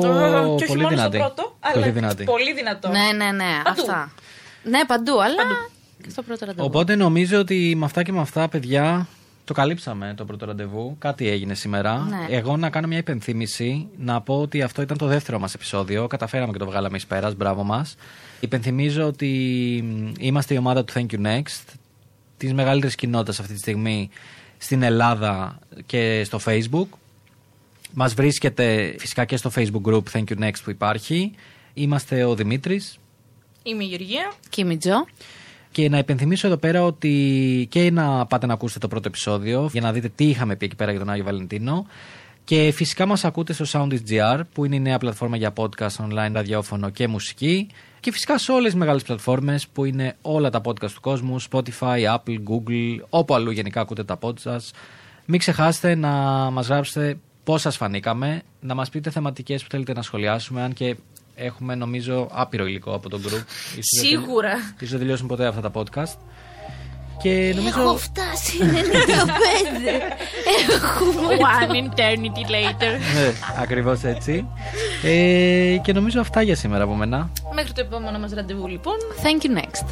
[0.57, 1.17] και όχι πολύ μόνο δυνατή.
[1.17, 2.23] στο πρώτο, Πολύ αλλά δυνατή.
[2.23, 2.89] πολύ δυνατό.
[2.89, 3.61] Ναι, ναι, ναι.
[3.63, 3.81] Παντού.
[3.81, 4.11] Αυτά.
[4.63, 5.43] Ναι, παντού, αλλά
[6.03, 6.65] και στο πρώτο ραντεβού.
[6.67, 9.07] Οπότε νομίζω ότι με αυτά και με αυτά, παιδιά,
[9.45, 10.95] το καλύψαμε το πρώτο ραντεβού.
[10.99, 11.97] Κάτι έγινε σήμερα.
[11.97, 12.35] Ναι.
[12.35, 16.07] Εγώ να κάνω μια υπενθύμηση, να πω ότι αυτό ήταν το δεύτερο μας επεισόδιο.
[16.07, 17.35] Καταφέραμε και το βγάλαμε εις πέρας.
[17.35, 17.95] Μπράβο μας.
[18.39, 19.29] Υπενθυμίζω ότι
[19.85, 21.63] μ, είμαστε η ομάδα του Thank You Next,
[22.37, 24.09] της μεγαλύτερης κοινότητας αυτή τη στιγμή
[24.57, 26.87] στην Ελλάδα και στο Facebook.
[27.93, 31.31] Μας βρίσκεται φυσικά και στο Facebook group Thank You Next που υπάρχει.
[31.73, 32.99] Είμαστε ο Δημήτρης.
[33.63, 34.31] Είμαι η Γεωργία.
[34.49, 35.05] Και η Μιτζό.
[35.71, 39.81] Και να υπενθυμίσω εδώ πέρα ότι και να πάτε να ακούσετε το πρώτο επεισόδιο για
[39.81, 41.85] να δείτε τι είχαμε πει εκεί πέρα για τον Άγιο Βαλεντίνο.
[42.49, 46.89] Και φυσικά μας ακούτε στο Soundist.gr που είναι η νέα πλατφόρμα για podcast, online, ραδιόφωνο
[46.89, 47.67] και μουσική.
[47.99, 52.15] Και φυσικά σε όλες τις μεγάλες πλατφόρμες που είναι όλα τα podcast του κόσμου, Spotify,
[52.15, 54.71] Apple, Google, όπου αλλού γενικά ακούτε τα podcast σας.
[55.25, 56.09] Μην ξεχάσετε να
[56.49, 60.95] μας γράψετε πώς σας φανήκαμε, να μας πείτε θεματικές που θέλετε να σχολιάσουμε, αν και
[61.35, 63.43] έχουμε νομίζω άπειρο υλικό από τον group.
[63.77, 64.51] Ίσως δεν- Σίγουρα.
[64.75, 66.17] Ίσως δεν τελειώσουν ποτέ αυτά τα podcast.
[67.21, 67.81] Και νομίζω...
[67.81, 68.63] Έχω φτάσει 95.
[70.69, 71.37] Έχουμε.
[71.39, 72.91] One eternity later.
[73.15, 74.47] ναι, ακριβώς έτσι.
[75.03, 77.29] Ε, και νομίζω αυτά για σήμερα από μένα.
[77.53, 78.95] Μέχρι το επόμενο μας ραντεβού λοιπόν.
[79.23, 79.85] Thank you next.